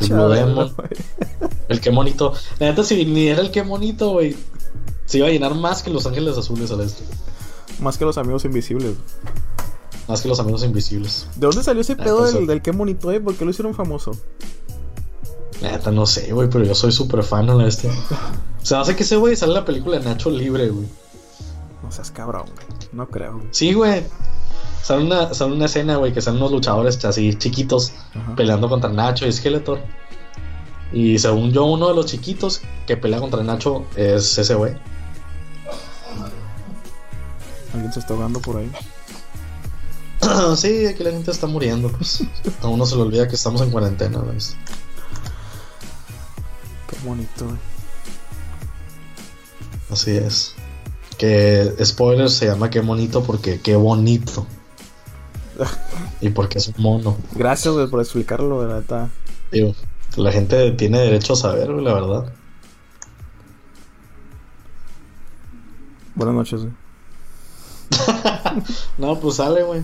[0.00, 0.74] El Blue Demon.
[1.68, 2.34] El que monito.
[2.58, 4.36] La neta si ni era el que monito, güey.
[5.06, 7.04] Se iba a llenar más que los Ángeles Azules al este.
[7.80, 8.96] Más que los amigos invisibles.
[10.08, 11.26] Más que los Amigos Invisibles.
[11.36, 13.20] ¿De dónde salió ese pedo del, del qué monito, eh?
[13.20, 14.12] ¿Por qué lo hicieron famoso?
[15.60, 17.90] Neta no sé, güey, pero yo soy súper fan a la este.
[18.62, 20.86] Se hace que ese güey sale la película de Nacho Libre, güey.
[21.82, 22.66] No seas cabrón, güey.
[22.92, 23.42] No creo.
[23.50, 24.04] Sí, güey.
[24.82, 28.36] Sale una, sale una escena, güey, que salen unos luchadores así chiquitos Ajá.
[28.36, 29.80] peleando contra Nacho y Skeletor.
[30.92, 34.74] Y según yo, uno de los chiquitos que pelea contra Nacho es ese güey.
[37.74, 38.70] Alguien se está ahogando por ahí.
[40.56, 42.22] sí, aquí la gente está muriendo, pues.
[42.62, 44.56] A uno se le olvida que estamos en cuarentena, ¿ves?
[46.88, 47.46] Qué bonito.
[49.90, 50.54] Así es.
[51.16, 54.46] Que spoiler se llama qué bonito porque qué bonito.
[56.20, 57.16] y porque es un mono.
[57.34, 59.10] Gracias, güey, por explicarlo, de neta.
[59.50, 59.74] Digo,
[60.16, 62.32] la gente tiene derecho a saber, la verdad.
[66.14, 66.72] Buenas noches, güey.
[68.98, 69.82] No, pues sale, güey.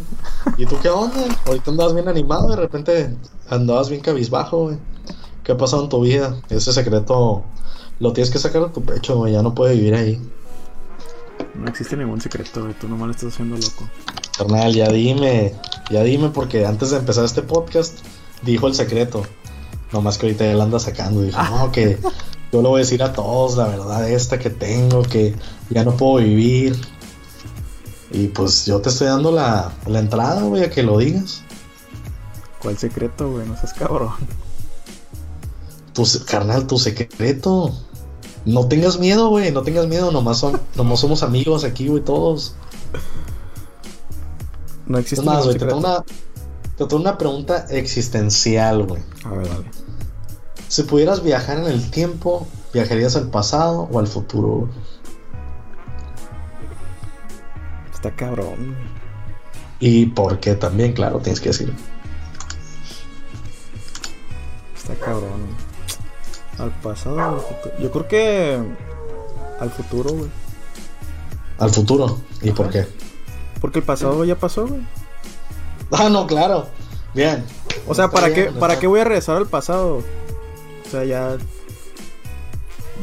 [0.58, 1.24] ¿Y tú qué onda?
[1.46, 3.16] Ahorita andabas bien animado, de repente
[3.48, 4.78] andabas bien cabizbajo, güey.
[5.44, 6.36] ¿Qué ha pasado en tu vida?
[6.48, 7.44] Ese secreto
[8.00, 9.34] lo tienes que sacar de tu pecho, güey.
[9.34, 10.20] Ya no puede vivir ahí.
[11.54, 12.72] No existe ningún secreto, güey.
[12.74, 13.88] Tú nomás lo estás haciendo loco.
[14.38, 15.54] Carnal, ya dime.
[15.90, 17.98] Ya dime, porque antes de empezar este podcast
[18.42, 19.22] dijo el secreto.
[19.92, 21.20] Nomás que ahorita él anda sacando.
[21.20, 21.98] Dijo, no, que
[22.50, 25.34] yo lo voy a decir a todos, la verdad esta que tengo, que
[25.68, 26.80] ya no puedo vivir.
[28.10, 31.42] Y pues yo te estoy dando la, la entrada, güey, a que lo digas.
[32.62, 33.46] ¿Cuál secreto, güey?
[33.46, 34.14] No seas cabrón.
[36.26, 37.72] Carnal, tu secreto.
[38.44, 42.54] No tengas miedo, güey, no tengas miedo, nomás, son, nomás somos amigos aquí, güey, todos.
[44.86, 49.02] No existe más, ningún güey, te tengo una, te tengo una pregunta existencial, güey.
[49.24, 49.70] A ver, dale.
[50.68, 54.48] Si pudieras viajar en el tiempo, ¿viajarías al pasado o al futuro?
[54.48, 54.70] güey?
[57.92, 58.76] Está cabrón.
[59.80, 61.72] Y por qué también, claro, tienes que decir.
[64.76, 65.63] Está cabrón.
[66.58, 67.74] Al pasado al futuro.
[67.80, 68.58] Yo creo que.
[69.60, 70.30] Al futuro, güey.
[71.58, 72.18] Al futuro.
[72.42, 72.86] ¿Y por qué?
[73.60, 74.80] Porque el pasado ya pasó, güey.
[75.90, 76.66] Ah, no, claro.
[77.14, 77.44] Bien.
[77.86, 79.98] O sea, ¿para bien, qué, ¿para qué voy a regresar al pasado?
[79.98, 81.36] O sea, ya.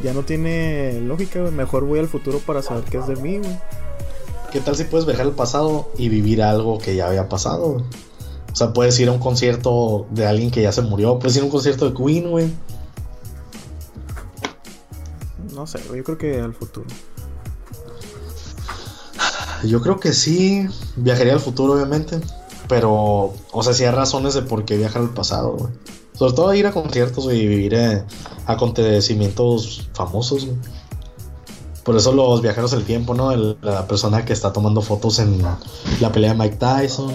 [0.02, 1.52] Ya no tiene lógica, güey.
[1.52, 3.58] Mejor voy al futuro para saber qué es de mí, güey.
[4.50, 7.72] ¿Qué tal si puedes viajar al pasado y vivir algo que ya había pasado?
[7.72, 7.84] güey?
[8.52, 11.18] O sea, puedes ir a un concierto de alguien que ya se murió.
[11.18, 12.50] Puedes ir a un concierto de Queen, güey.
[15.62, 15.78] No sé.
[15.94, 16.86] Yo creo que al futuro.
[19.62, 20.66] Yo creo que sí.
[20.96, 22.20] Viajaría al futuro, obviamente.
[22.68, 25.70] Pero, o sea, sí hay razones de por qué viajar al pasado.
[26.14, 28.04] Sobre todo ir a conciertos y vivir eh,
[28.46, 30.48] acontecimientos famosos.
[31.84, 33.32] Por eso los viajeros del tiempo, ¿no?
[33.62, 35.40] La persona que está tomando fotos en
[36.00, 37.14] la pelea de Mike Tyson,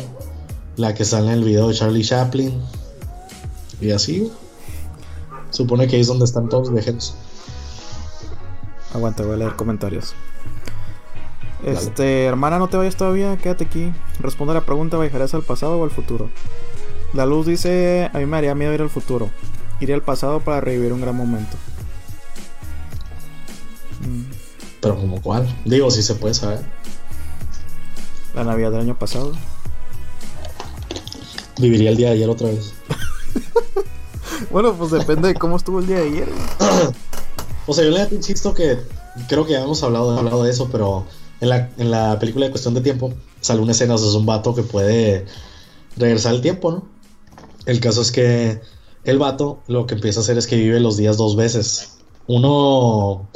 [0.78, 2.62] la que sale en el video de Charlie Chaplin,
[3.82, 4.32] y así.
[5.50, 7.14] Supone que ahí es donde están todos los viajeros.
[8.94, 10.16] Aguanta, voy a leer comentarios.
[11.66, 13.92] Este, hermana, no te vayas todavía, quédate aquí.
[14.20, 16.30] Responde a la pregunta, ¿viajarías al pasado o al futuro?
[17.14, 19.30] La luz dice, a mí me haría miedo ir al futuro.
[19.80, 21.58] Iría al pasado para revivir un gran momento.
[24.02, 24.24] Mm,
[24.82, 26.62] Pero como cuál, digo, si se puede saber.
[28.36, 29.34] La Navidad del año pasado.
[31.60, 32.74] Viviría el día de ayer otra vez.
[34.52, 36.30] bueno, pues depende de cómo estuvo el día de ayer.
[37.68, 38.78] o sea, yo le insisto que
[39.28, 41.06] creo que ya hemos hablado, hablado de eso, pero
[41.42, 44.16] en la, en la película de Cuestión de Tiempo sale una escena, o sea, es
[44.16, 45.26] un vato que puede
[45.98, 46.88] regresar el tiempo, ¿no?
[47.66, 48.62] El caso es que
[49.04, 51.98] el vato lo que empieza a hacer es que vive los días dos veces.
[52.28, 53.28] Uno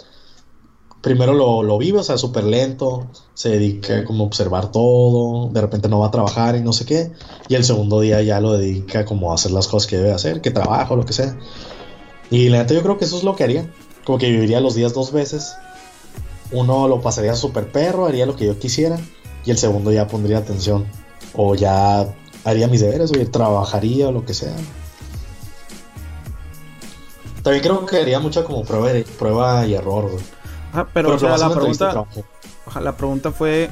[1.01, 5.89] primero lo, vive, o sea, súper lento, se dedica como a observar todo, de repente
[5.89, 7.11] no va a trabajar y no sé qué,
[7.49, 10.41] y el segundo día ya lo dedica como a hacer las cosas que debe hacer,
[10.41, 11.37] que trabaja lo que sea.
[12.29, 13.69] Y la neta yo creo que eso es lo que haría,
[14.05, 15.55] como que viviría los días dos veces.
[16.51, 18.99] Uno lo pasaría súper perro, haría lo que yo quisiera,
[19.45, 20.85] y el segundo ya pondría atención,
[21.33, 24.55] o ya haría mis deberes, o trabajaría o lo que sea.
[27.43, 30.23] También creo que haría mucha como prueba, prueba y error, güey.
[30.71, 32.05] Ajá, pero, o sea, la pregunta,
[32.79, 33.69] la pregunta fue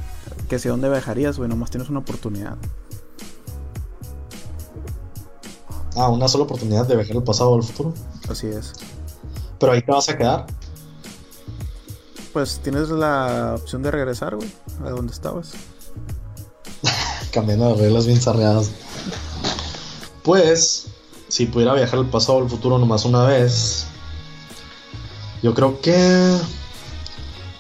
[0.49, 2.57] que si dónde viajarías, güey, nomás tienes una oportunidad.
[5.95, 7.93] Ah, una sola oportunidad de viajar al pasado o al futuro.
[8.29, 8.73] Así es.
[9.59, 10.45] Pero ahí te vas a quedar.
[12.33, 14.49] Pues tienes la opción de regresar, güey,
[14.85, 15.53] a donde estabas.
[17.31, 18.71] Cambiando de reglas bien sarreadas.
[20.23, 20.87] Pues,
[21.27, 23.87] si pudiera viajar al pasado o al futuro nomás una vez,
[25.41, 26.37] yo creo que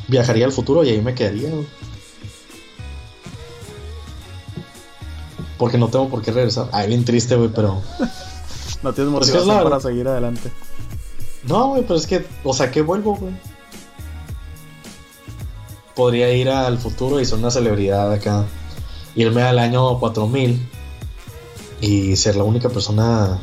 [0.07, 1.49] viajaría al futuro y ahí me quedaría.
[5.57, 6.69] Porque no tengo por qué regresar.
[6.71, 7.81] Ay, bien triste, güey, pero.
[8.83, 10.51] no tienes motivación para seguir adelante.
[11.43, 13.33] No, güey, pero es que, o sea, ¿qué vuelvo, güey?
[15.95, 18.45] Podría ir al futuro y ser una celebridad acá.
[19.15, 20.69] Irme al año 4000
[21.81, 23.39] y ser la única persona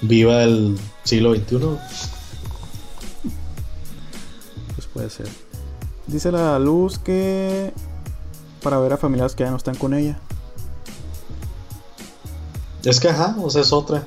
[0.00, 1.58] viva del siglo XXI.
[4.74, 5.28] Pues puede ser.
[6.06, 7.72] Dice la luz que
[8.62, 10.18] para ver a familiares que ya no están con ella.
[12.84, 14.04] Es que ajá, o sea, es otra.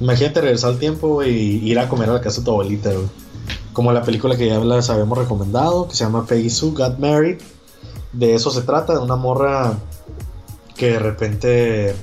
[0.00, 2.90] Imagínate regresar al tiempo y ir a comer a la casa de tu abuelita,
[3.72, 7.40] Como la película que ya les habíamos recomendado, que se llama Peggy Sue Got Married.
[8.12, 9.74] De eso se trata, de una morra
[10.76, 11.94] que de repente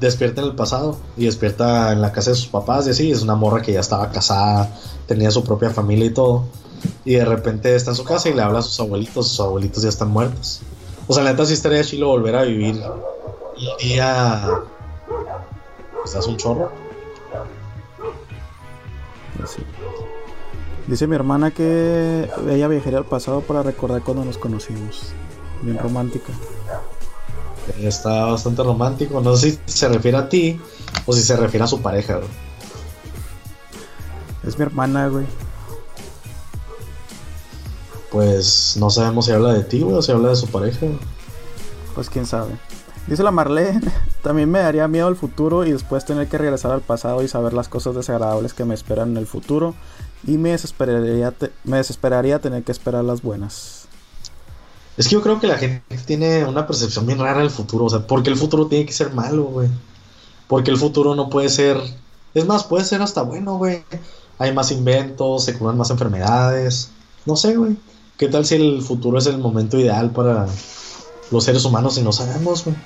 [0.00, 3.10] despierta en el pasado y despierta en la casa de sus papás y así.
[3.10, 4.72] Es una morra que ya estaba casada,
[5.06, 6.44] tenía su propia familia y todo
[7.04, 9.82] y de repente está en su casa y le habla a sus abuelitos, sus abuelitos
[9.82, 10.60] ya están muertos.
[11.06, 14.48] O sea, la neta sí estaría chilo volver a vivir un día.
[16.02, 16.70] Pues un chorro.
[20.86, 25.12] Dice mi hermana que ella viajaría al pasado para recordar cuando nos conocimos.
[25.62, 26.32] Bien romántica.
[27.80, 29.20] Está bastante romántico.
[29.20, 30.60] No sé si se refiere a ti
[31.06, 32.20] o si se refiere a su pareja,
[34.44, 35.26] Es mi hermana, güey
[38.12, 40.86] pues no sabemos si habla de ti, o si habla de su pareja.
[41.94, 42.52] Pues quién sabe.
[43.06, 43.80] Dice la Marlene,
[44.22, 47.52] también me daría miedo el futuro y después tener que regresar al pasado y saber
[47.52, 49.74] las cosas desagradables que me esperan en el futuro
[50.26, 53.86] y me desesperaría, me desesperaría tener que esperar las buenas.
[54.96, 57.90] Es que yo creo que la gente tiene una percepción bien rara del futuro, o
[57.90, 59.68] sea, porque el futuro tiene que ser malo, güey.
[60.46, 61.78] Porque el futuro no puede ser,
[62.34, 63.84] es más, puede ser hasta bueno, güey.
[64.38, 66.90] Hay más inventos, se curan más enfermedades,
[67.26, 67.76] no sé, güey.
[68.18, 70.46] ¿Qué tal si el futuro es el momento ideal para
[71.30, 72.76] los seres humanos y no sabemos, güey?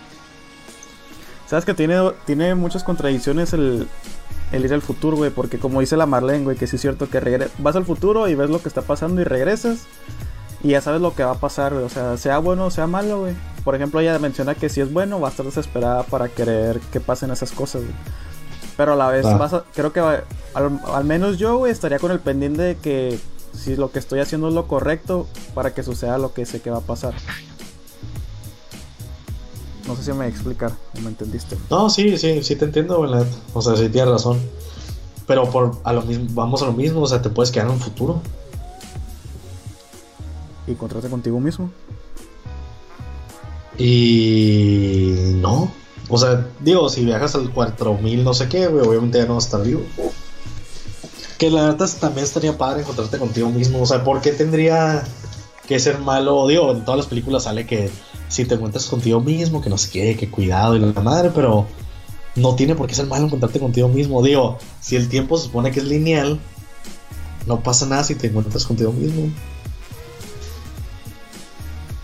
[1.46, 3.88] Sabes que tiene, tiene muchas contradicciones el,
[4.52, 7.48] ir al futuro, güey, porque como dice la Marlene, güey, que sí es cierto que
[7.58, 9.86] vas al futuro y ves lo que está pasando y regresas
[10.62, 12.86] y ya sabes lo que va a pasar, güey, o sea, sea bueno o sea
[12.86, 13.34] malo, güey.
[13.64, 17.00] Por ejemplo, ella menciona que si es bueno va a estar desesperada para querer que
[17.00, 17.94] pasen esas cosas, güey.
[18.76, 19.36] Pero a la vez, ah.
[19.36, 20.24] vas creo que al,
[20.54, 23.18] al menos yo, güey, estaría con el pendiente de que
[23.56, 26.70] si lo que estoy haciendo es lo correcto para que suceda lo que sé que
[26.70, 27.14] va a pasar.
[29.86, 31.56] No sé si me explicar o me entendiste.
[31.70, 33.26] No, sí, sí, sí te entiendo, ¿verdad?
[33.54, 34.40] O sea, sí tienes razón.
[35.26, 37.74] Pero por a lo mismo, vamos a lo mismo, o sea, te puedes quedar en
[37.74, 38.20] un futuro.
[40.66, 41.70] Y encontrarte contigo mismo.
[43.78, 45.70] Y no.
[46.08, 49.44] O sea, digo, si viajas al 4000 no sé qué, güey, obviamente ya no vas
[49.44, 49.82] a estar vivo.
[51.38, 53.82] Que la verdad también estaría padre encontrarte contigo mismo.
[53.82, 55.04] O sea, ¿por qué tendría
[55.66, 56.46] que ser malo?
[56.46, 57.90] Digo, en todas las películas sale que
[58.28, 61.66] si te encuentras contigo mismo, que no sé qué, que cuidado y la madre, pero
[62.34, 64.22] no tiene por qué ser malo encontrarte contigo mismo.
[64.22, 66.38] Digo, si el tiempo se supone que es lineal,
[67.46, 69.30] no pasa nada si te encuentras contigo mismo.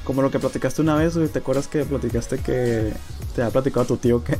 [0.04, 2.92] Como lo que platicaste una vez, ¿te acuerdas que platicaste que
[3.34, 4.36] te ha platicado tu tío que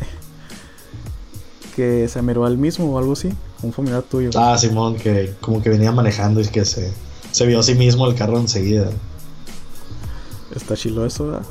[1.73, 3.31] que se miró al mismo o algo así,
[3.63, 4.31] un familiar tuyo.
[4.37, 6.93] Ah, Simón, que como que venía manejando y que se,
[7.47, 8.91] vio a sí mismo el carro enseguida.
[10.55, 11.47] Está chilo eso, ¿verdad?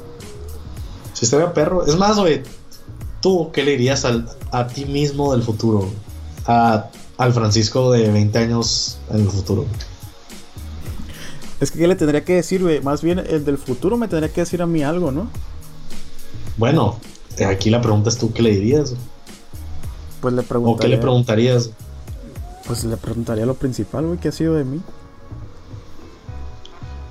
[1.22, 1.86] Si estaría perro.
[1.86, 2.42] Es más, güey.
[3.22, 5.88] ¿Tú qué le dirías al, a ti mismo del futuro?
[6.48, 6.88] A,
[7.20, 9.68] al Francisco de 20 años en el futuro.
[11.60, 12.82] Es que ¿qué le tendría que decir, güey?
[12.82, 15.28] Más bien el del futuro me tendría que decir a mí algo, ¿no?
[16.58, 17.00] Bueno,
[17.48, 18.96] aquí la pregunta es tú qué le dirías.
[20.22, 20.96] Pues le ¿O qué preguntaría.
[20.96, 21.70] le preguntarías?
[22.66, 24.82] Pues le preguntaría lo principal, güey, ¿qué ha sido de mí?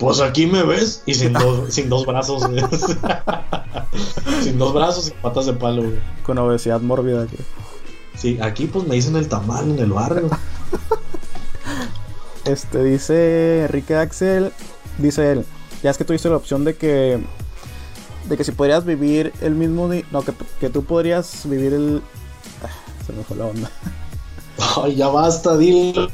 [0.00, 2.42] Pues aquí me ves y sin dos, sin dos brazos.
[3.92, 4.42] güey.
[4.42, 5.82] sin dos brazos y patas de palo.
[5.82, 5.98] güey.
[6.22, 7.26] Con obesidad mórbida.
[7.26, 7.36] Que...
[8.16, 10.28] Sí, aquí pues me dicen el tamal en el barrio.
[12.44, 14.50] Este dice Enrique Axel,
[14.96, 15.44] dice él,
[15.82, 17.22] ya es que tuviste la opción de que
[18.28, 22.02] de que si podrías vivir el mismo día, no, que, que tú podrías vivir el
[22.64, 23.70] ah, se me fue la onda.
[24.82, 26.08] Ay, ya basta, dilo.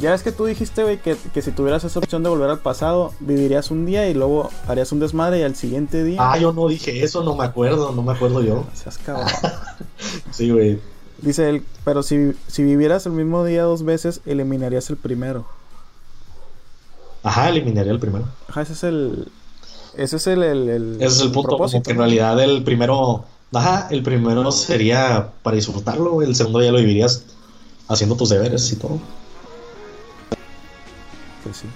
[0.00, 2.60] Ya es que tú dijiste, güey, que, que si tuvieras esa opción de volver al
[2.60, 6.52] pasado, vivirías un día y luego harías un desmadre y al siguiente día Ah, yo
[6.52, 8.64] no dije eso, no me acuerdo, no me acuerdo yo.
[8.74, 9.26] seas cabrón.
[10.30, 10.78] Sí, güey.
[11.20, 15.46] Dice él, pero si, si vivieras el mismo día dos veces, eliminarías el primero.
[17.24, 18.26] Ajá, eliminaría el primero.
[18.48, 19.28] Ajá, ese es el
[19.96, 23.24] ese es el, el, el- Ese es el punto, propósito, que en realidad el primero,
[23.52, 27.24] ajá, el primero sería para disfrutarlo, el segundo ya lo vivirías
[27.88, 29.00] haciendo tus deberes y todo.
[31.44, 31.66] Pues sí.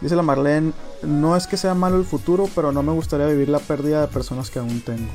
[0.00, 0.72] Dice la Marlene,
[1.02, 4.08] no es que sea malo el futuro, pero no me gustaría vivir la pérdida de
[4.08, 5.10] personas que aún tengo.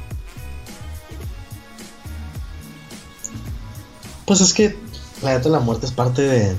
[4.26, 4.78] Pues es que
[5.22, 6.56] la neta la muerte es parte de,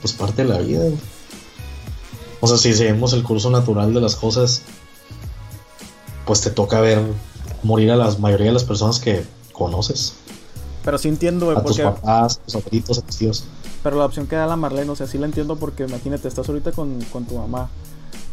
[0.00, 0.84] pues parte de la vida.
[2.40, 4.62] O sea, si seguimos el curso natural de las cosas,
[6.26, 7.00] pues te toca ver
[7.62, 10.14] morir a la mayoría de las personas que conoces.
[10.84, 11.82] Pero sí entiendo, güey, A tus porque...
[11.84, 13.44] papás, a tus abuelitos, a tus tíos.
[13.82, 16.48] Pero la opción que da la Marlene, o sea, sí la entiendo porque imagínate, estás
[16.48, 17.68] ahorita con, con tu mamá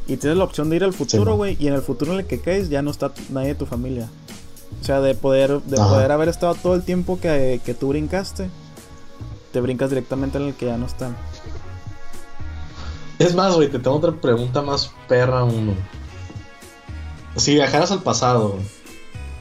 [0.07, 2.25] y tienes la opción de ir al futuro, güey, y en el futuro en el
[2.25, 4.07] que caes ya no está nadie de tu familia.
[4.81, 5.89] O sea, de poder, de Ajá.
[5.89, 8.49] poder haber estado todo el tiempo que, que tú brincaste,
[9.51, 11.15] te brincas directamente en el que ya no están.
[13.17, 15.73] Es más, güey, te tengo otra pregunta más perra uno.
[17.35, 18.55] Si viajaras al pasado,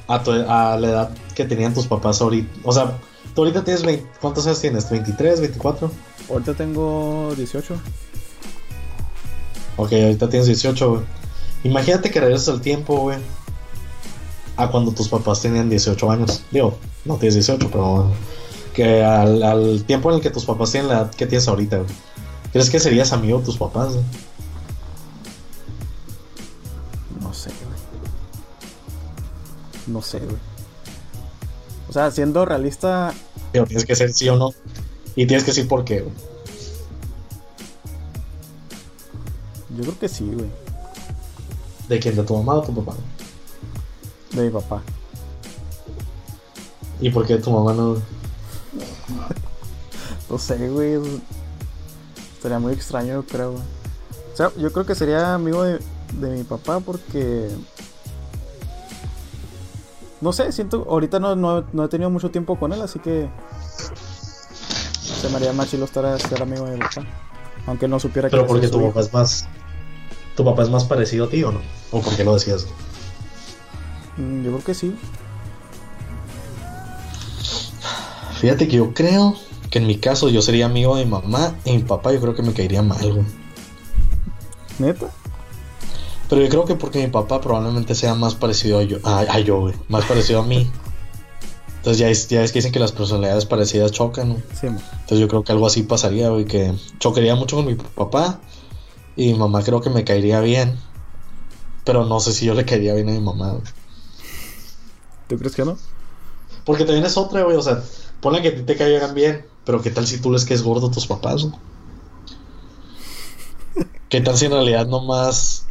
[0.09, 2.99] a, tu- a la edad que tenían tus papás ahorita, o sea,
[3.39, 4.91] tú ahorita tienes 20, ¿cuántos años tienes?
[4.91, 5.93] ¿23, 24?
[6.29, 7.73] Ahorita tengo 18.
[9.77, 11.03] Ok, ahorita tienes 18, güey.
[11.63, 13.19] Imagínate que regresas al tiempo, güey.
[14.57, 16.43] A cuando tus papás tenían 18 años.
[16.51, 18.11] Digo, no tienes 18, pero
[18.75, 21.77] que al, al tiempo en el que tus papás tienen la edad que tienes ahorita,
[21.77, 21.91] güey.
[22.51, 23.93] ¿Crees que serías amigo de tus papás?
[23.93, 24.05] güey?
[27.21, 27.79] No sé, güey.
[29.87, 30.59] No sé, güey.
[31.89, 33.15] O sea, siendo realista,
[33.53, 34.51] tienes que ser sí o no.
[35.17, 36.15] Y tienes que decir por qué, güey.
[39.77, 40.49] yo creo que sí, güey.
[41.89, 42.17] ¿De quién?
[42.17, 42.97] ¿De tu mamá o tu papá?
[44.33, 44.83] De mi papá.
[47.01, 47.97] ¿Y por qué tu mamá no?
[50.31, 50.93] No sé, güey.
[50.95, 51.21] es-
[52.35, 53.65] Estaría muy extraño, yo creo, güey.
[54.33, 55.81] O sea, yo creo que sería amigo de,
[56.21, 57.49] de mi papá porque.
[60.21, 60.85] No sé, siento.
[60.89, 63.29] Ahorita no, no, no he tenido mucho tiempo con él, así que.
[65.21, 67.05] Se me haría más chilo estar a ser amigo de mi papá.
[67.67, 68.89] Aunque no supiera que Pero yo soy porque tu hijo.
[68.89, 69.49] papá es más.
[70.37, 71.61] ¿Tu papá es más parecido a ti o no?
[71.91, 72.67] ¿O por qué lo decías?
[74.17, 74.97] Mm, Yo creo que sí.
[78.41, 79.35] Fíjate que yo creo
[79.71, 82.35] que en mi caso yo sería amigo de mi mamá y mi papá yo creo
[82.35, 83.27] que me caería mal, güey.
[84.79, 85.11] ¿Neta?
[86.29, 89.41] Pero yo creo que porque mi papá probablemente sea más parecido a yo, a, a
[89.41, 89.75] yo, güey.
[89.89, 90.71] Más parecido a mí.
[91.79, 94.37] Entonces ya es, ya es que dicen que las personalidades parecidas chocan, ¿no?
[94.61, 94.67] Sí.
[94.67, 98.41] Entonces yo creo que algo así pasaría, güey, que chocaría mucho con mi papá
[99.17, 100.79] y mi mamá creo que me caería bien.
[101.85, 103.63] Pero no sé si yo le caería bien a mi mamá, güey.
[105.29, 105.79] ¿Tú crees que no?
[106.65, 107.83] Porque también es otra, güey, o sea,
[108.21, 110.89] ponle que a ti te caigan bien, pero ¿qué tal si tú les caes gordo
[110.89, 111.55] a tus papás, güey?
[114.11, 115.68] ¿Qué tal si en realidad nomás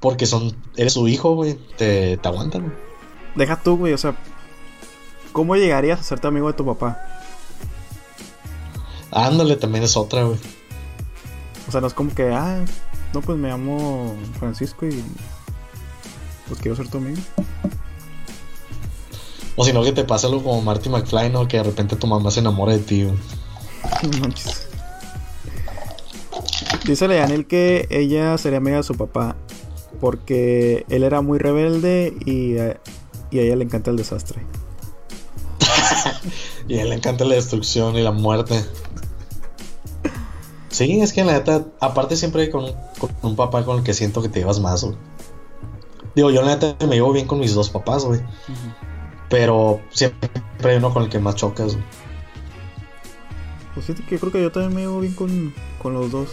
[0.00, 2.76] porque son eres su hijo, güey, te, te aguantan, güey?
[3.34, 4.16] Deja tú, güey, o sea.
[5.32, 6.98] ¿Cómo llegarías a hacerte amigo de tu papá?
[9.10, 10.38] Ándale, también es otra, güey.
[11.68, 12.64] O sea, no es como que, ah,
[13.12, 15.02] no, pues me llamo Francisco y.
[16.48, 17.20] Pues quiero ser tu amigo.
[19.54, 21.46] O si no que te pasa algo como Marty McFly, ¿no?
[21.46, 23.16] Que de repente tu mamá se enamora de ti, güey.
[24.10, 24.68] No manches.
[26.84, 29.36] Dice Leanel que ella sería amiga de su papá
[30.00, 32.80] porque él era muy rebelde y a,
[33.30, 34.42] y a ella le encanta el desastre.
[36.68, 38.62] Y a él le encanta la destrucción y la muerte.
[40.68, 43.82] Sí, es que la neta, aparte siempre hay con un, con un papá con el
[43.82, 44.96] que siento que te llevas más, güey.
[46.14, 48.20] Digo, yo la neta me llevo bien con mis dos papás, güey.
[49.30, 50.28] Pero siempre
[50.62, 51.84] hay uno con el que más chocas, güey.
[53.74, 56.28] Pues fíjate que yo creo que yo también me llevo bien con, con los dos.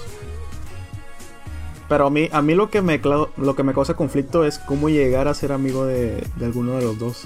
[1.88, 4.90] Pero a mí, a mí lo que me lo que me causa conflicto es cómo
[4.90, 7.24] llegar a ser amigo de, de alguno de los dos.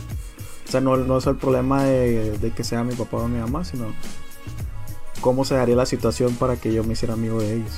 [0.67, 3.39] O sea, no, no es el problema de, de, que sea mi papá o mi
[3.39, 3.85] mamá, sino
[5.21, 7.71] cómo se daría la situación para que yo me hiciera amigo de ellos.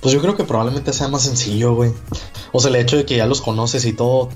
[0.00, 1.92] Pues yo creo que probablemente sea más sencillo, güey.
[2.52, 4.30] O sea, el hecho de que ya los conoces y todo,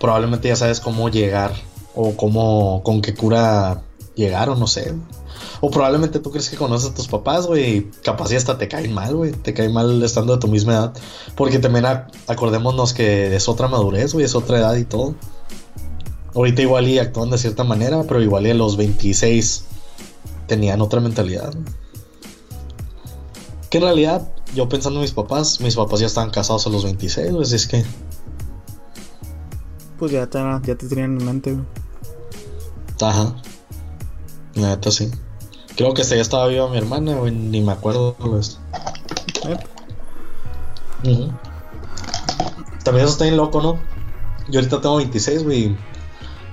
[0.00, 1.54] probablemente ya sabes cómo llegar
[1.94, 3.82] o cómo, con qué cura
[4.14, 4.94] llegar o no sé.
[5.60, 8.92] O probablemente tú crees que conoces a tus papás, güey, capaz y hasta te caen
[8.92, 9.32] mal, güey.
[9.32, 10.94] Te caen mal estando de tu misma edad.
[11.34, 11.86] Porque también
[12.26, 15.14] acordémonos que es otra madurez, güey, es otra edad y todo.
[16.34, 19.64] Ahorita igual y actúan de cierta manera, pero igual y a los 26
[20.46, 21.54] tenían otra mentalidad.
[23.70, 26.84] Que en realidad, yo pensando en mis papás, mis papás ya estaban casados a los
[26.84, 27.84] 26, güey, es que...
[29.98, 31.64] Pues ya te, ya te tenían en mente, güey.
[33.00, 33.34] Ajá.
[34.54, 35.10] La neta sí.
[35.76, 38.14] Creo que ya estaba viva mi hermana, güey, ni me acuerdo.
[38.14, 38.58] Pues.
[42.82, 43.78] También eso está bien loco, ¿no?
[44.48, 45.76] Yo ahorita tengo 26, güey.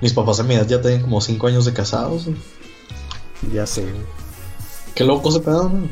[0.02, 2.36] Mis papás a mi edad ya tienen como 5 años de casados, güey.
[3.52, 4.02] Ya sé, güey.
[4.94, 5.88] Qué loco se pedo, ¿no?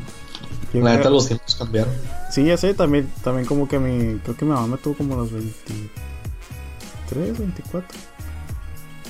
[0.73, 1.93] La neta los tiempos cambiaron.
[2.31, 4.19] Sí, ya sé, también, también como que mi.
[4.19, 7.97] Creo que mi mamá me tuvo como los 23, 24.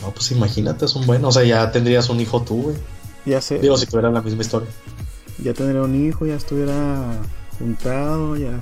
[0.01, 1.23] No, pues imagínate, es un buen.
[1.23, 2.75] O sea, ya tendrías un hijo tú, güey.
[3.25, 3.59] Ya sé.
[3.59, 4.69] Digo, si tuviera la misma historia.
[5.41, 7.21] Ya tendría un hijo, ya estuviera
[7.57, 8.59] juntado, ya.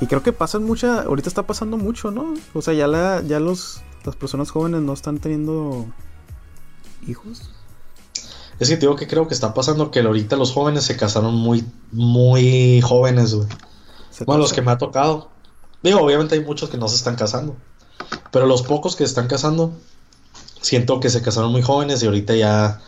[0.00, 1.02] Y creo que pasan mucha.
[1.02, 2.34] Ahorita está pasando mucho, ¿no?
[2.54, 5.86] O sea, ya, la, ya los, las personas jóvenes no están teniendo
[7.06, 7.50] hijos.
[8.58, 11.34] Es que te digo que creo que está pasando que ahorita los jóvenes se casaron
[11.34, 13.48] muy, muy jóvenes, güey.
[14.26, 15.30] Bueno, los que me ha tocado.
[15.82, 17.56] Digo, obviamente hay muchos que no se están casando.
[18.32, 19.72] Pero los pocos que se están casando,
[20.60, 22.80] siento que se casaron muy jóvenes y ahorita ya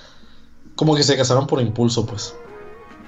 [0.75, 2.35] como que se casaron por impulso, pues.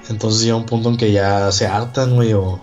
[0.08, 2.60] Entonces llega un punto en que ya se hartan, güey, o,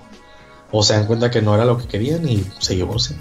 [0.71, 3.19] o se dan cuenta que no era lo que querían y se divorcian.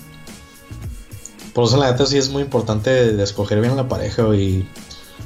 [1.55, 4.69] Por eso la neta sí es muy importante escoger bien la pareja y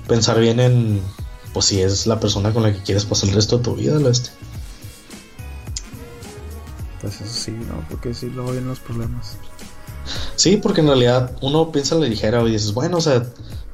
[0.07, 1.03] pensar bien en,
[1.53, 3.99] pues si es la persona con la que quieres pasar el resto de tu vida,
[3.99, 4.31] lo este.
[7.01, 7.85] Pues eso sí, ¿no?
[7.91, 9.37] Porque sí luego vienen los problemas.
[10.37, 13.25] Sí, porque en realidad uno piensa la ligera y dices, bueno, o sea,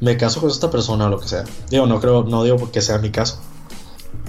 [0.01, 1.45] me caso con esta persona o lo que sea.
[1.71, 3.39] Digo, no creo, no digo porque sea mi caso.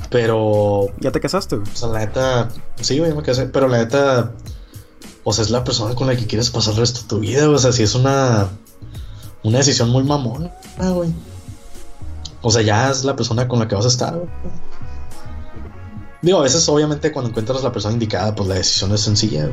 [0.09, 0.87] Pero.
[0.99, 1.55] ¿Ya te casaste?
[1.55, 2.49] O sea, la neta.
[2.81, 3.45] Sí, güey, me casé.
[3.45, 4.31] Pero la neta.
[5.23, 7.49] O sea, es la persona con la que quieres pasar el resto de tu vida.
[7.49, 8.49] O sea, si es una.
[9.43, 11.13] Una decisión muy mamona, güey.
[12.41, 14.27] O sea, ya es la persona con la que vas a estar, güey.
[16.21, 19.49] Digo, a veces, obviamente, cuando encuentras la persona indicada, pues la decisión es sencilla.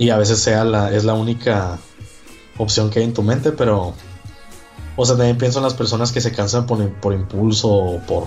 [0.00, 1.78] Y a veces sea la, es la única
[2.56, 3.92] opción que hay en tu mente, pero
[4.96, 8.24] o sea, también pienso en las personas que se cansan por, por impulso o por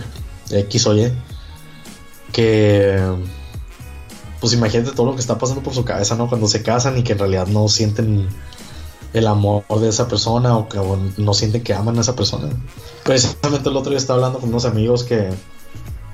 [0.51, 1.11] X o Y.
[2.31, 3.01] Que.
[4.39, 6.29] Pues imagínate todo lo que está pasando por su cabeza, ¿no?
[6.29, 8.27] Cuando se casan y que en realidad no sienten
[9.13, 10.79] el amor de esa persona o que
[11.17, 12.49] no sienten que aman a esa persona.
[13.03, 15.29] Precisamente el otro día estaba hablando con unos amigos que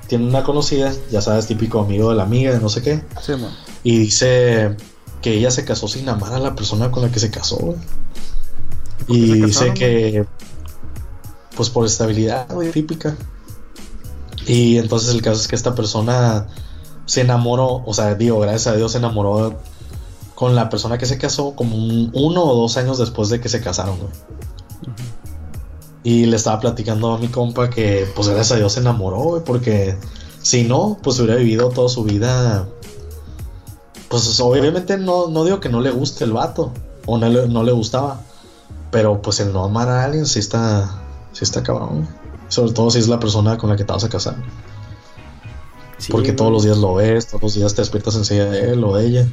[0.06, 3.02] tienen una conocida, ya sabes, típico amigo de la amiga, de no sé qué.
[3.20, 3.32] Sí.
[3.82, 4.76] Y dice
[5.22, 7.74] que ella se casó sin amar a la persona con la que se casó,
[9.06, 10.26] Y dice que
[11.56, 13.16] pues por estabilidad, típica.
[14.46, 16.46] Y entonces el caso es que esta persona
[17.04, 19.58] se enamoró, o sea, digo, gracias a Dios se enamoró
[20.34, 23.60] con la persona que se casó como uno o dos años después de que se
[23.60, 23.98] casaron,
[26.02, 29.98] Y le estaba platicando a mi compa que, pues gracias a Dios se enamoró, porque
[30.40, 32.66] si no, pues hubiera vivido toda su vida.
[34.10, 36.72] Pues obviamente no, no digo que no le guste el vato,
[37.06, 38.20] o no le, no le gustaba,
[38.90, 41.00] pero pues el no amar a alguien sí está,
[41.32, 42.08] sí está cabrón.
[42.48, 44.34] Sobre todo si es la persona con la que te vas a casar.
[46.10, 48.96] Porque todos los días lo ves, todos los días te despiertas enseguida de él o
[48.96, 49.28] de ella.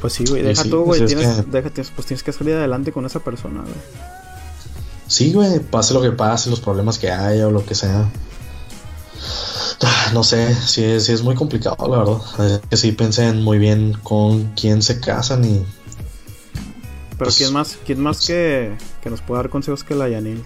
[0.00, 1.00] Pues sí, güey, deja tú, güey.
[1.00, 3.74] Pues tienes, pues tienes que salir adelante con esa persona, güey.
[5.06, 8.10] Sí, güey, pase lo que pase, los problemas que haya o lo que sea.
[9.82, 12.62] Ah, no sé, sí, sí es muy complicado, la verdad.
[12.68, 15.64] que sí piensen muy bien con quién se casan y
[17.18, 20.08] pero pues, ¿quién más, quién más pues, que, que, nos puede dar consejos que la
[20.08, 20.44] Yanil?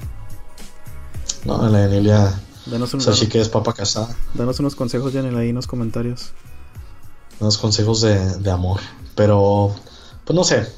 [1.45, 2.41] No, la Yanil ya.
[2.67, 4.15] Danos un, o sea, que es papa casada.
[4.35, 6.31] Danos unos consejos, Yanil, ahí en los comentarios.
[7.41, 8.81] Unos consejos de, de amor.
[9.17, 9.75] Pero,
[10.25, 10.69] pues no sé.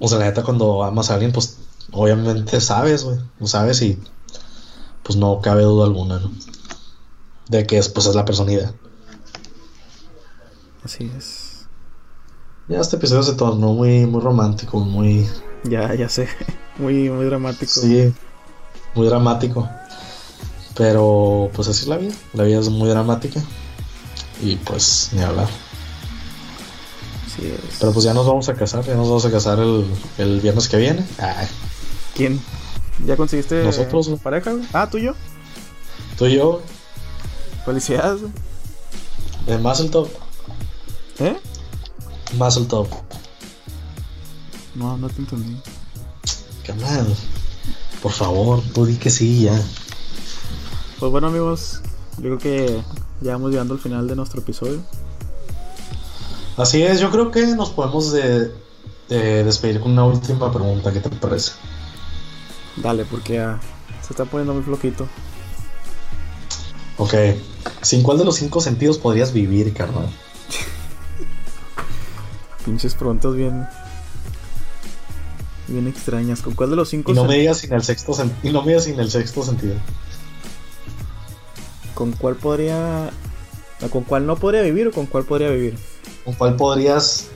[0.00, 1.58] O sea, la neta, cuando amas a alguien, pues
[1.92, 3.18] obviamente sabes, güey.
[3.38, 3.98] Lo sabes y
[5.04, 6.32] pues no cabe duda alguna, ¿no?
[7.48, 8.74] De que es, pues, es la personalidad.
[10.84, 11.66] Así es.
[12.68, 15.28] Ya este episodio se tornó muy, muy romántico, muy.
[15.64, 16.28] Ya, ya sé.
[16.76, 17.70] Muy, muy dramático.
[17.70, 18.12] Sí,
[18.96, 19.68] muy dramático.
[20.76, 22.12] Pero pues así es la vida.
[22.32, 23.40] La vida es muy dramática.
[24.42, 25.46] Y pues ni hablar.
[27.32, 27.76] Sí es.
[27.78, 28.84] Pero pues ya nos vamos a casar.
[28.84, 29.86] Ya nos vamos a casar el,
[30.18, 31.06] el viernes que viene.
[31.18, 31.46] Ay,
[32.16, 32.40] ¿Quién?
[33.06, 34.52] ¿Ya conseguiste Nosotros, pareja?
[34.72, 35.14] Ah, tú y yo.
[36.18, 36.60] tú y yo,
[37.64, 38.20] Felicidades.
[38.20, 38.32] güey.
[39.46, 40.08] en Mazel Top.
[41.18, 41.36] ¿Eh?
[42.36, 42.88] Mazel Top.
[44.74, 45.56] No, no te entendí.
[46.66, 47.06] Canal.
[48.02, 49.60] Por favor, tú di que sí ya.
[50.98, 51.80] Pues bueno, amigos,
[52.18, 52.82] yo creo que
[53.20, 54.82] ya vamos llegando al final de nuestro episodio.
[56.56, 58.52] Así es, yo creo que nos podemos de,
[59.08, 60.92] de despedir con una última pregunta.
[60.92, 61.52] ¿Qué te parece?
[62.76, 63.44] Dale, porque
[64.02, 65.06] se está poniendo muy flojito.
[66.96, 67.14] Ok.
[67.82, 70.08] ¿Sin cuál de los cinco sentidos podrías vivir, carnal?
[72.64, 73.66] Pinches preguntas bien.
[75.68, 76.40] Bien extrañas.
[76.42, 78.62] ¿Con cuál de los cinco Y no me digas sin el sexto sen- y no
[78.62, 79.74] me digas sin el sexto sentido.
[81.94, 83.10] ¿Con cuál podría.
[83.90, 85.78] ¿Con cuál no podría vivir o con cuál podría vivir?
[86.24, 87.26] ¿Con cuál podrías,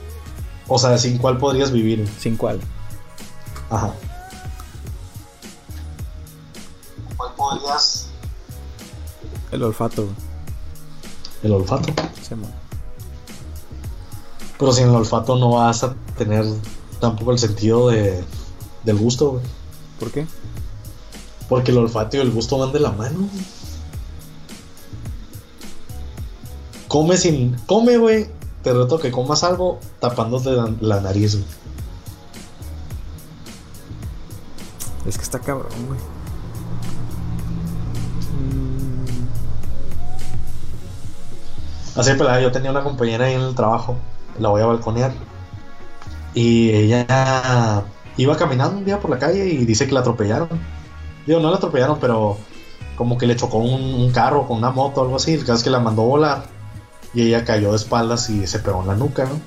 [0.67, 2.07] o sea, sin cuál podrías vivir?
[2.19, 2.59] Sin cuál.
[3.69, 3.93] Ajá.
[7.07, 7.98] ¿Con cuál podrías?
[9.51, 10.07] El olfato.
[11.43, 11.93] El olfato.
[12.29, 12.47] Llama.
[14.57, 16.45] Pero sin el olfato no vas a tener
[16.99, 18.23] tampoco el sentido de,
[18.83, 19.43] del gusto, güey.
[19.99, 20.27] ¿Por qué?
[21.47, 23.27] Porque el olfato y el gusto van de la mano.
[26.87, 27.55] Come sin.
[27.65, 28.27] Come, güey.
[28.63, 31.45] Te reto que comas algo tapándote la, la nariz, güey.
[35.07, 35.99] Es que está cabrón, güey.
[41.99, 43.97] Así, pelada, yo tenía una compañera ahí en el trabajo.
[44.39, 45.11] La voy a balconear.
[46.33, 47.83] Y ella
[48.15, 50.47] iba caminando un día por la calle y dice que la atropellaron.
[51.27, 52.37] Digo, no la atropellaron, pero
[52.95, 55.33] como que le chocó un, un carro con una moto o algo así.
[55.33, 56.45] El caso es que la mandó volar.
[57.13, 59.41] Y ella cayó de espaldas y se pegó en la nuca, ¿no?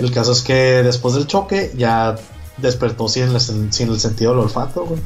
[0.00, 2.16] El caso es que después del choque ya
[2.56, 5.00] despertó sin el, sin el sentido del olfato, güey.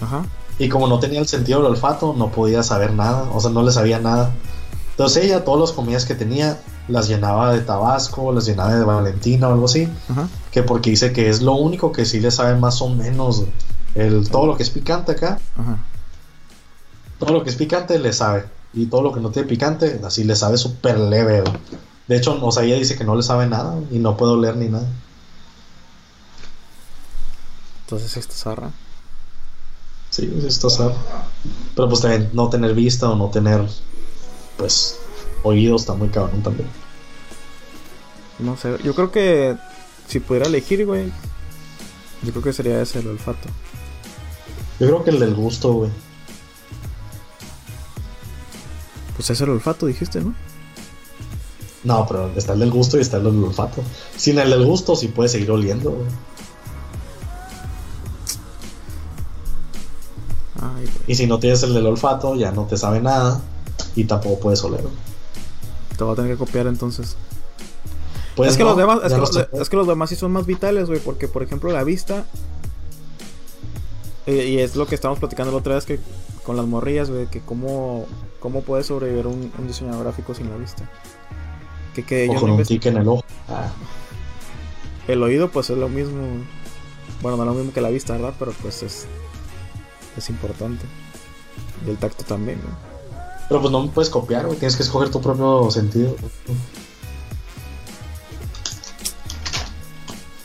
[0.00, 0.24] Ajá.
[0.58, 3.62] Y como no tenía el sentido del olfato, no podía saber nada, o sea, no
[3.62, 4.30] le sabía nada.
[4.98, 9.46] Entonces ella, todas las comidas que tenía, las llenaba de tabasco, las llenaba de valentina
[9.46, 10.28] o algo así, Ajá.
[10.50, 13.44] que porque dice que es lo único que sí le sabe más o menos.
[13.94, 15.78] El, todo lo que es picante acá, Ajá.
[17.20, 18.46] todo lo que es picante le sabe.
[18.74, 21.44] Y todo lo que no tiene picante, así le sabe súper leve.
[22.08, 24.56] De hecho, o sea, ella dice que no le sabe nada y no puede oler
[24.56, 24.88] ni nada.
[27.84, 28.70] Entonces esta zarra.
[30.10, 30.94] Sí, esto sabe.
[31.76, 33.64] Pero pues también no tener vista o no tener,
[34.58, 34.98] pues,
[35.44, 36.68] oídos está muy cabrón también.
[38.38, 38.76] No sé.
[38.84, 39.56] Yo creo que
[40.06, 41.10] si pudiera elegir, güey.
[42.22, 43.48] Yo creo que sería ese el olfato.
[44.80, 45.90] Yo creo que el del gusto, güey.
[49.16, 50.34] Pues es el olfato, dijiste, ¿no?
[51.84, 53.82] No, pero está el del gusto y está el del olfato.
[54.16, 56.06] Sin el del gusto sí puedes seguir oliendo, güey.
[60.60, 61.04] Ay, güey.
[61.06, 63.40] Y si no tienes el del olfato, ya no te sabe nada
[63.98, 64.82] y tampoco puedes oler.
[64.82, 64.94] güey.
[65.96, 67.16] Te voy a tener que copiar entonces.
[68.36, 70.46] Pues es, que no, los demás, es, que los, es que demás sí son más
[70.46, 71.00] vitales, güey.
[71.00, 72.24] Porque, por ejemplo, la vista.
[74.26, 75.98] eh, y es lo que estábamos platicando la otra vez que
[76.44, 77.26] con las morrillas, güey.
[77.26, 78.06] Que cómo,
[78.38, 80.88] cómo puede sobrevivir un, un diseñador gráfico sin la vista.
[81.96, 83.24] Que, que O ellos con un tic en el ojo.
[83.48, 83.66] Ah,
[85.08, 86.22] El oído, pues es lo mismo.
[87.20, 88.34] Bueno, no es lo mismo que la vista, ¿verdad?
[88.38, 89.08] Pero pues es.
[90.16, 90.86] Es importante.
[91.84, 92.87] Y el tacto también, güey.
[93.48, 94.58] Pero pues no me puedes copiar, güey.
[94.58, 96.14] Tienes que escoger tu propio sentido.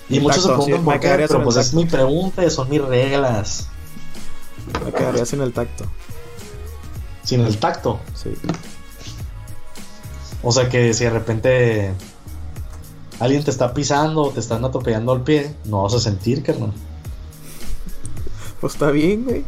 [0.10, 2.82] Y muchos se sí, preguntan por qué, pero pues es mi pregunta y son mis
[2.82, 3.68] reglas.
[4.86, 5.86] Me quedaría sin el tacto.
[7.24, 8.00] Sin el tacto.
[8.14, 8.34] Sí.
[10.42, 11.94] O sea que si de repente
[13.20, 16.74] alguien te está pisando o te están atropellando al pie, no vas a sentir, carnal.
[18.62, 19.46] Pues está bien, güey.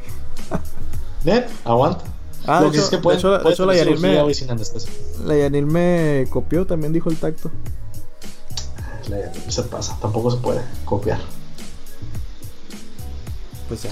[1.64, 2.15] Aguanta.
[2.48, 4.92] Ah, Lo de que es que de pueden, de hecho la Yanil me, anestesia.
[5.24, 7.50] la Yanil me copió, también dijo el tacto.
[9.10, 11.20] La Yanil se pasa, tampoco se puede copiar.
[13.68, 13.90] Pues ya.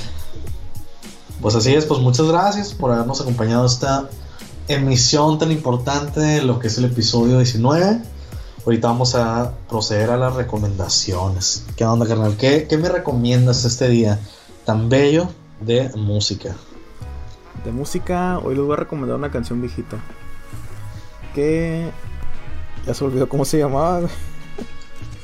[1.41, 4.07] Pues así es, pues muchas gracias por habernos acompañado esta
[4.67, 8.01] emisión tan importante de lo que es el episodio 19.
[8.65, 11.65] Ahorita vamos a proceder a las recomendaciones.
[11.75, 12.37] ¿Qué onda, carnal?
[12.37, 14.19] ¿Qué, qué me recomiendas este día
[14.63, 15.27] tan bello
[15.59, 16.55] de música?
[17.63, 19.97] De música, hoy les voy a recomendar una canción viejita.
[21.33, 21.89] Que.
[22.85, 24.01] Ya se olvidó cómo se llamaba.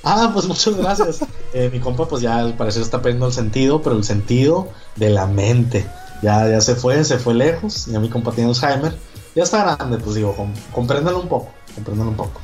[0.03, 1.19] Ah, pues muchas gracias.
[1.51, 5.09] Eh, mi compa, pues ya al parecer está perdiendo el sentido, pero el sentido de
[5.09, 5.83] la mente.
[6.21, 7.87] Ya, ya se fue, se fue lejos.
[7.87, 8.95] Ya mi compa tiene Alzheimer.
[9.33, 11.49] Ya está grande, pues digo, com compréndalo un poco.
[11.73, 12.39] Compréndalo un poco.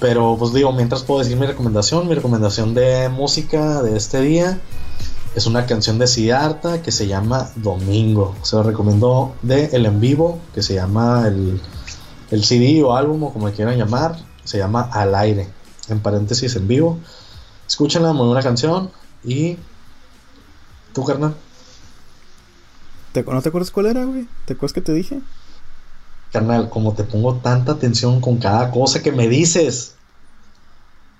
[0.00, 4.58] Pero pues digo, mientras puedo decir mi recomendación, mi recomendación de música de este día
[5.34, 8.34] es una canción de Siddhartha que se llama Domingo.
[8.42, 11.60] Se lo recomiendo de El En Vivo, que se llama el,
[12.30, 14.16] el CD o álbum o como le quieran llamar.
[14.44, 15.48] Se llama Al Aire,
[15.88, 16.98] en paréntesis en vivo.
[17.66, 18.90] Escúchenla, muy buena canción.
[19.24, 19.56] Y.
[20.92, 21.34] ¿Tú, carnal?
[23.12, 24.26] ¿Te, ¿No te acuerdas cuál era, güey?
[24.44, 25.20] ¿Te acuerdas que te dije?
[26.32, 29.94] Carnal, como te pongo tanta atención con cada cosa que me dices.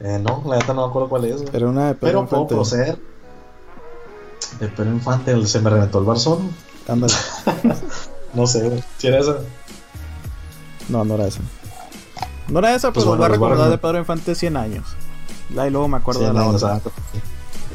[0.01, 1.43] Eh, no, la neta no me acuerdo cuál es.
[1.43, 1.55] Güey.
[1.55, 3.12] Era una de Pero puedo proceder.
[4.61, 6.51] De Pedro Infante, se me reventó el barzón.
[6.89, 7.15] Ándale.
[8.35, 8.83] no sé.
[8.99, 9.37] ¿Si era esa?
[10.89, 11.41] No, no era esa.
[12.49, 14.85] No era esa, pues pero bueno, voy a recordar de Pedro Infante 100 años.
[15.59, 16.81] Ahí luego me acuerdo de la otra.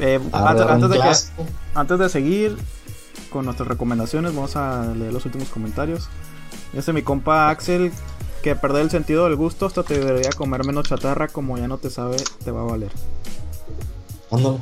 [0.00, 1.44] Eh, antes, antes, de que,
[1.74, 2.56] antes de seguir
[3.30, 6.08] con nuestras recomendaciones, vamos a leer los últimos comentarios.
[6.72, 7.92] Este mi compa Axel,
[8.42, 11.78] que perder el sentido del gusto hasta te debería comer menos chatarra, como ya no
[11.78, 12.92] te sabe, te va a valer.
[14.30, 14.58] Ándale.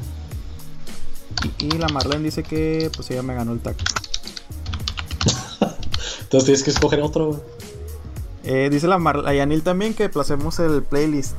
[1.59, 3.79] Y, la Marlene dice que pues ella me ganó el taco.
[6.23, 7.43] Entonces tienes que escoger otro.
[8.45, 11.39] Eh, dice la, Mar la Yanil también que placemos el playlist.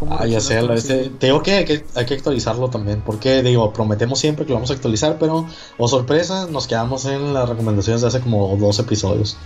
[0.00, 0.88] Oh, ah, ya sé, la vez
[1.18, 4.70] tengo que hay, que hay que actualizarlo también, porque digo, prometemos siempre que lo vamos
[4.70, 5.46] a actualizar, pero,
[5.78, 9.36] o sorpresa, nos quedamos en las recomendaciones de hace como dos episodios.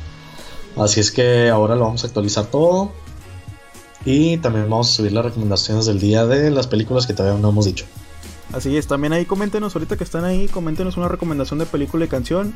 [0.76, 2.90] Así es que ahora lo vamos a actualizar todo.
[4.04, 7.48] Y también vamos a subir las recomendaciones del día de las películas que todavía no
[7.48, 7.86] hemos dicho.
[8.52, 12.08] Así es, también ahí coméntenos, ahorita que están ahí, coméntenos una recomendación de película y
[12.08, 12.54] canción.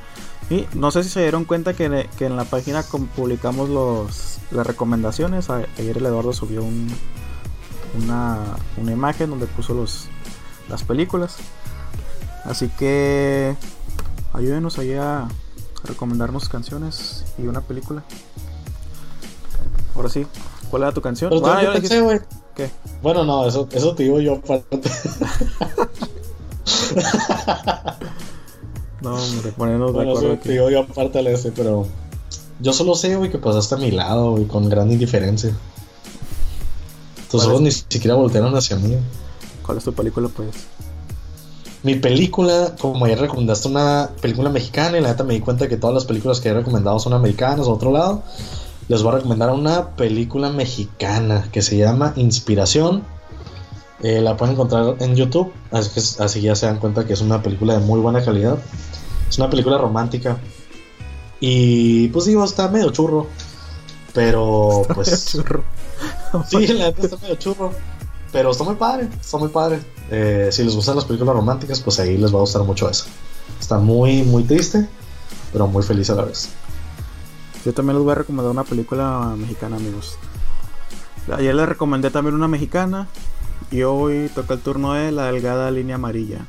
[0.50, 2.84] Y no sé si se dieron cuenta que, que en la página
[3.16, 5.50] publicamos los, las recomendaciones.
[5.50, 6.88] Ayer el Eduardo subió un,
[8.02, 8.38] una,
[8.76, 10.06] una imagen donde puso los,
[10.68, 11.36] las películas.
[12.44, 13.56] Así que
[14.32, 15.26] ayúdenos ahí a
[15.84, 18.04] recomendarnos canciones y una película.
[19.96, 20.26] Ahora sí,
[20.70, 21.30] ¿cuál era tu canción?
[21.30, 22.22] Pero Ah, yo pensé.
[22.54, 22.70] ¿Qué?
[23.02, 24.80] Bueno, no, eso, eso te digo yo aparte.
[29.00, 30.48] No, hombre, ponernos de bueno, acuerdo aquí.
[30.48, 31.86] digo yo aparte de ese, pero.
[32.60, 35.52] Yo solo sé, güey, que pasaste a mi lado, güey, con gran indiferencia.
[37.30, 38.96] Tus ¿Cuál ojos ni siquiera voltearon hacia mí.
[39.64, 40.48] ¿Cuál es tu película, pues?
[41.84, 45.76] Mi película, como ayer recomendaste una película mexicana y la neta me di cuenta que
[45.76, 48.24] todas las películas que he recomendado son americanas o otro lado,
[48.88, 53.04] les voy a recomendar una película mexicana que se llama Inspiración.
[54.02, 57.20] Eh, la pueden encontrar en YouTube, así que así ya se dan cuenta que es
[57.20, 58.58] una película de muy buena calidad.
[59.28, 60.38] Es una película romántica.
[61.40, 63.26] Y pues digo, está medio churro.
[64.14, 65.26] Pero pues...
[65.32, 65.64] Churro.
[66.46, 67.72] Sí, la neta está medio churro.
[68.30, 69.80] Pero está muy padre, está muy padre.
[70.10, 73.06] Eh, si les gustan las películas románticas, pues ahí les va a gustar mucho esa.
[73.58, 74.86] Está muy, muy triste,
[75.52, 76.50] pero muy feliz a la vez.
[77.64, 80.18] Yo también les voy a recomendar una película mexicana, amigos.
[81.32, 83.08] Ayer les recomendé también una mexicana.
[83.70, 86.46] Y hoy toca el turno de La Delgada Línea Amarilla.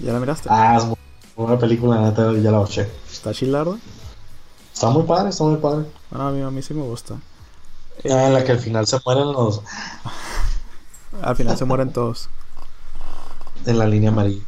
[0.00, 0.48] ¿Ya la miraste?
[0.50, 0.84] Ah, es
[1.36, 2.88] buena película, la neta, ya la watché.
[3.10, 3.76] ¿Está chilarda?
[4.72, 5.86] Está muy padre, está muy padre.
[6.10, 7.14] Bueno, a mí, a mí sí me gusta.
[8.04, 9.62] Ah, en la que al final se mueren los.
[11.22, 12.28] Al final se mueren todos.
[13.66, 14.42] En la línea amarilla.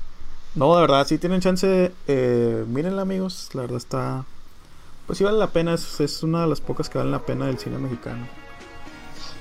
[0.56, 3.50] No, de verdad, si tienen chance, eh, mírenla, amigos.
[3.52, 4.24] La verdad está.
[5.06, 5.74] Pues sí vale la pena.
[5.74, 8.26] Es, es una de las pocas que valen la pena del cine mexicano.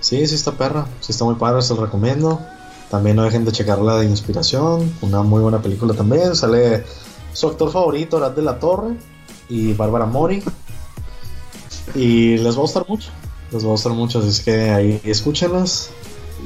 [0.06, 2.40] Sí, sí está perra, sí está muy padre, se lo recomiendo.
[2.91, 6.36] También no dejen de checarla de inspiración, una muy buena película también.
[6.36, 6.84] Sale
[7.34, 8.95] su actor favorito, Arad de la Torre
[9.49, 10.44] y Bárbara Mori.
[11.95, 13.10] Y les va a gustar mucho,
[13.52, 15.90] les va a gustar mucho, así es que ahí escúchenlas.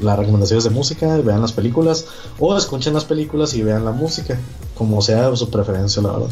[0.02, 2.06] Las recomendaciones de música, vean las películas,
[2.40, 4.40] o escuchen las películas y vean la música,
[4.78, 6.30] como sea su preferencia, la verdad.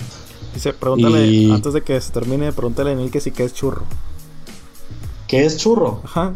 [0.54, 3.54] Dice, pregúntale, Y- antes de que se termine, pregúntale a Neil que sí que es
[3.54, 3.82] churro.
[5.28, 6.00] ¿Qué es churro?
[6.06, 6.36] Ajá.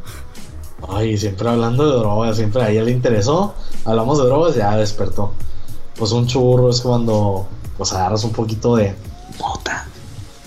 [0.90, 3.54] Ay, siempre hablando de drogas, siempre a ella le interesó.
[3.86, 5.32] Hablamos de drogas, ya despertó.
[5.98, 7.48] Pues un churro es cuando
[7.78, 8.96] pues agarras un poquito de
[9.40, 9.88] mota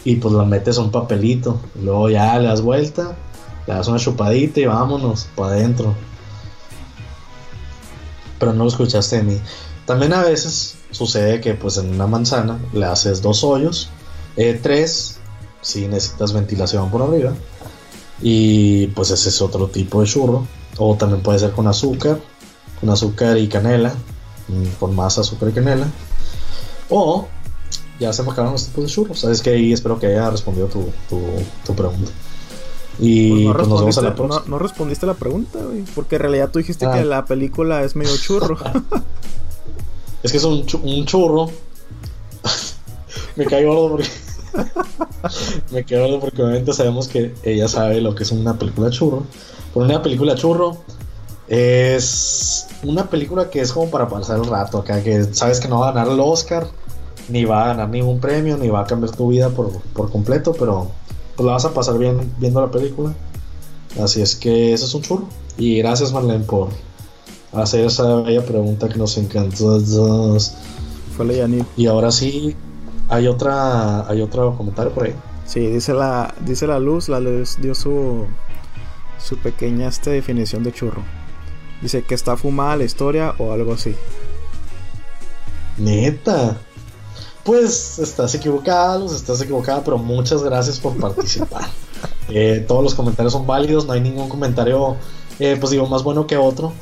[0.04, 1.60] y pues la metes a un papelito.
[1.82, 3.16] Luego ya le das vuelta,
[3.66, 5.94] le das una chupadita y vámonos para adentro.
[8.38, 9.40] Pero no lo escuchaste de mí.
[9.86, 13.90] También a veces sucede que pues en una manzana le haces dos hoyos,
[14.36, 15.18] eh, tres,
[15.60, 17.32] si necesitas ventilación por arriba.
[18.22, 20.46] Y pues ese es otro tipo de churro.
[20.78, 22.20] O también puede ser con azúcar,
[22.80, 23.94] con azúcar y canela,
[24.48, 25.86] mm, con más azúcar y canela.
[26.90, 27.26] O
[28.00, 29.20] ya se me acabaron los tipos de churros.
[29.20, 31.20] Sabes que ahí espero que haya respondido tu, tu,
[31.64, 32.10] tu pregunta.
[32.98, 34.44] Y Pues pues, nos vemos a la respondiste, próxima.
[34.44, 35.82] no, no respondiste la pregunta, güey.
[35.94, 36.92] Porque en realidad tú dijiste Ah.
[36.92, 38.56] que la película es medio churro.
[40.22, 40.64] Es que es un
[41.04, 41.50] churro.
[43.36, 44.08] me cae gordo porque.
[45.70, 49.24] Me gordo porque obviamente sabemos que ella sabe lo que es una película churro.
[49.72, 50.78] Pero una película churro
[51.48, 55.80] es una película que es como para pasar el rato acá, que sabes que no
[55.80, 56.68] va a ganar el Oscar,
[57.28, 60.54] ni va a ganar ningún premio, ni va a cambiar tu vida por, por completo,
[60.58, 60.90] pero
[61.36, 63.14] pues la vas a pasar bien viendo la película.
[64.00, 65.28] Así es que eso es un churro.
[65.56, 66.68] Y gracias Marlene por
[67.52, 69.80] hacer esa bella pregunta que nos encantó.
[71.16, 71.48] Fue la.
[71.76, 72.56] Y ahora sí,
[73.08, 75.14] hay otra, hay otro comentario por ahí.
[75.46, 78.26] Sí, dice la, dice la luz, la luz dio su,
[79.18, 81.02] su pequeña este, definición de churro.
[81.82, 83.94] Dice que está fumada la historia o algo así.
[85.76, 86.56] Neta.
[87.42, 91.64] Pues estás equivocada, Luz, estás equivocada, pero muchas gracias por participar.
[92.30, 94.96] Eh, todos los comentarios son válidos, no hay ningún comentario,
[95.38, 96.72] eh, pues digo, más bueno que otro.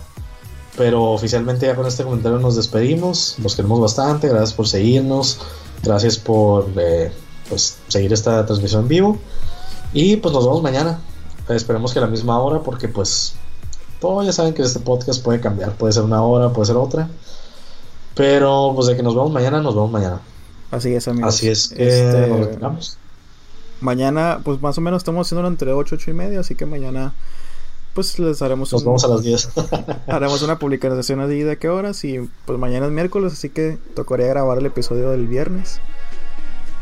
[0.76, 3.36] Pero oficialmente ya con este comentario nos despedimos.
[3.42, 4.28] Los queremos bastante.
[4.28, 5.40] Gracias por seguirnos.
[5.82, 7.10] Gracias por eh,
[7.48, 9.18] pues, seguir esta transmisión en vivo.
[9.92, 11.00] Y pues nos vemos mañana.
[11.48, 13.34] Esperemos que a la misma hora, porque pues
[14.00, 15.72] todos ya saben que este podcast puede cambiar.
[15.72, 17.08] Puede ser una hora, puede ser otra.
[18.14, 20.20] Pero pues de que nos vemos mañana, nos vemos mañana.
[20.70, 21.34] Así es, amigos.
[21.34, 22.98] Así es que Este, nos retiramos.
[23.80, 27.12] mañana, pues más o menos estamos haciéndolo entre 8, 8 y media, así que mañana
[27.94, 29.50] pues les haremos Nos un- vemos a las 10.
[30.08, 34.26] haremos una publicación así de qué horas y pues mañana es miércoles, así que tocaría
[34.26, 35.80] grabar el episodio del viernes.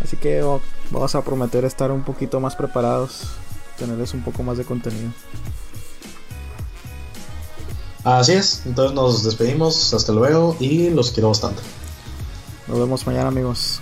[0.03, 0.61] Así que oh,
[0.91, 3.25] vamos a prometer estar un poquito más preparados,
[3.79, 5.11] tenerles un poco más de contenido.
[8.05, 8.63] Así es.
[8.65, 9.93] Entonces nos despedimos.
[9.93, 11.61] Hasta luego y los quiero bastante.
[12.67, 13.81] Nos vemos mañana, amigos.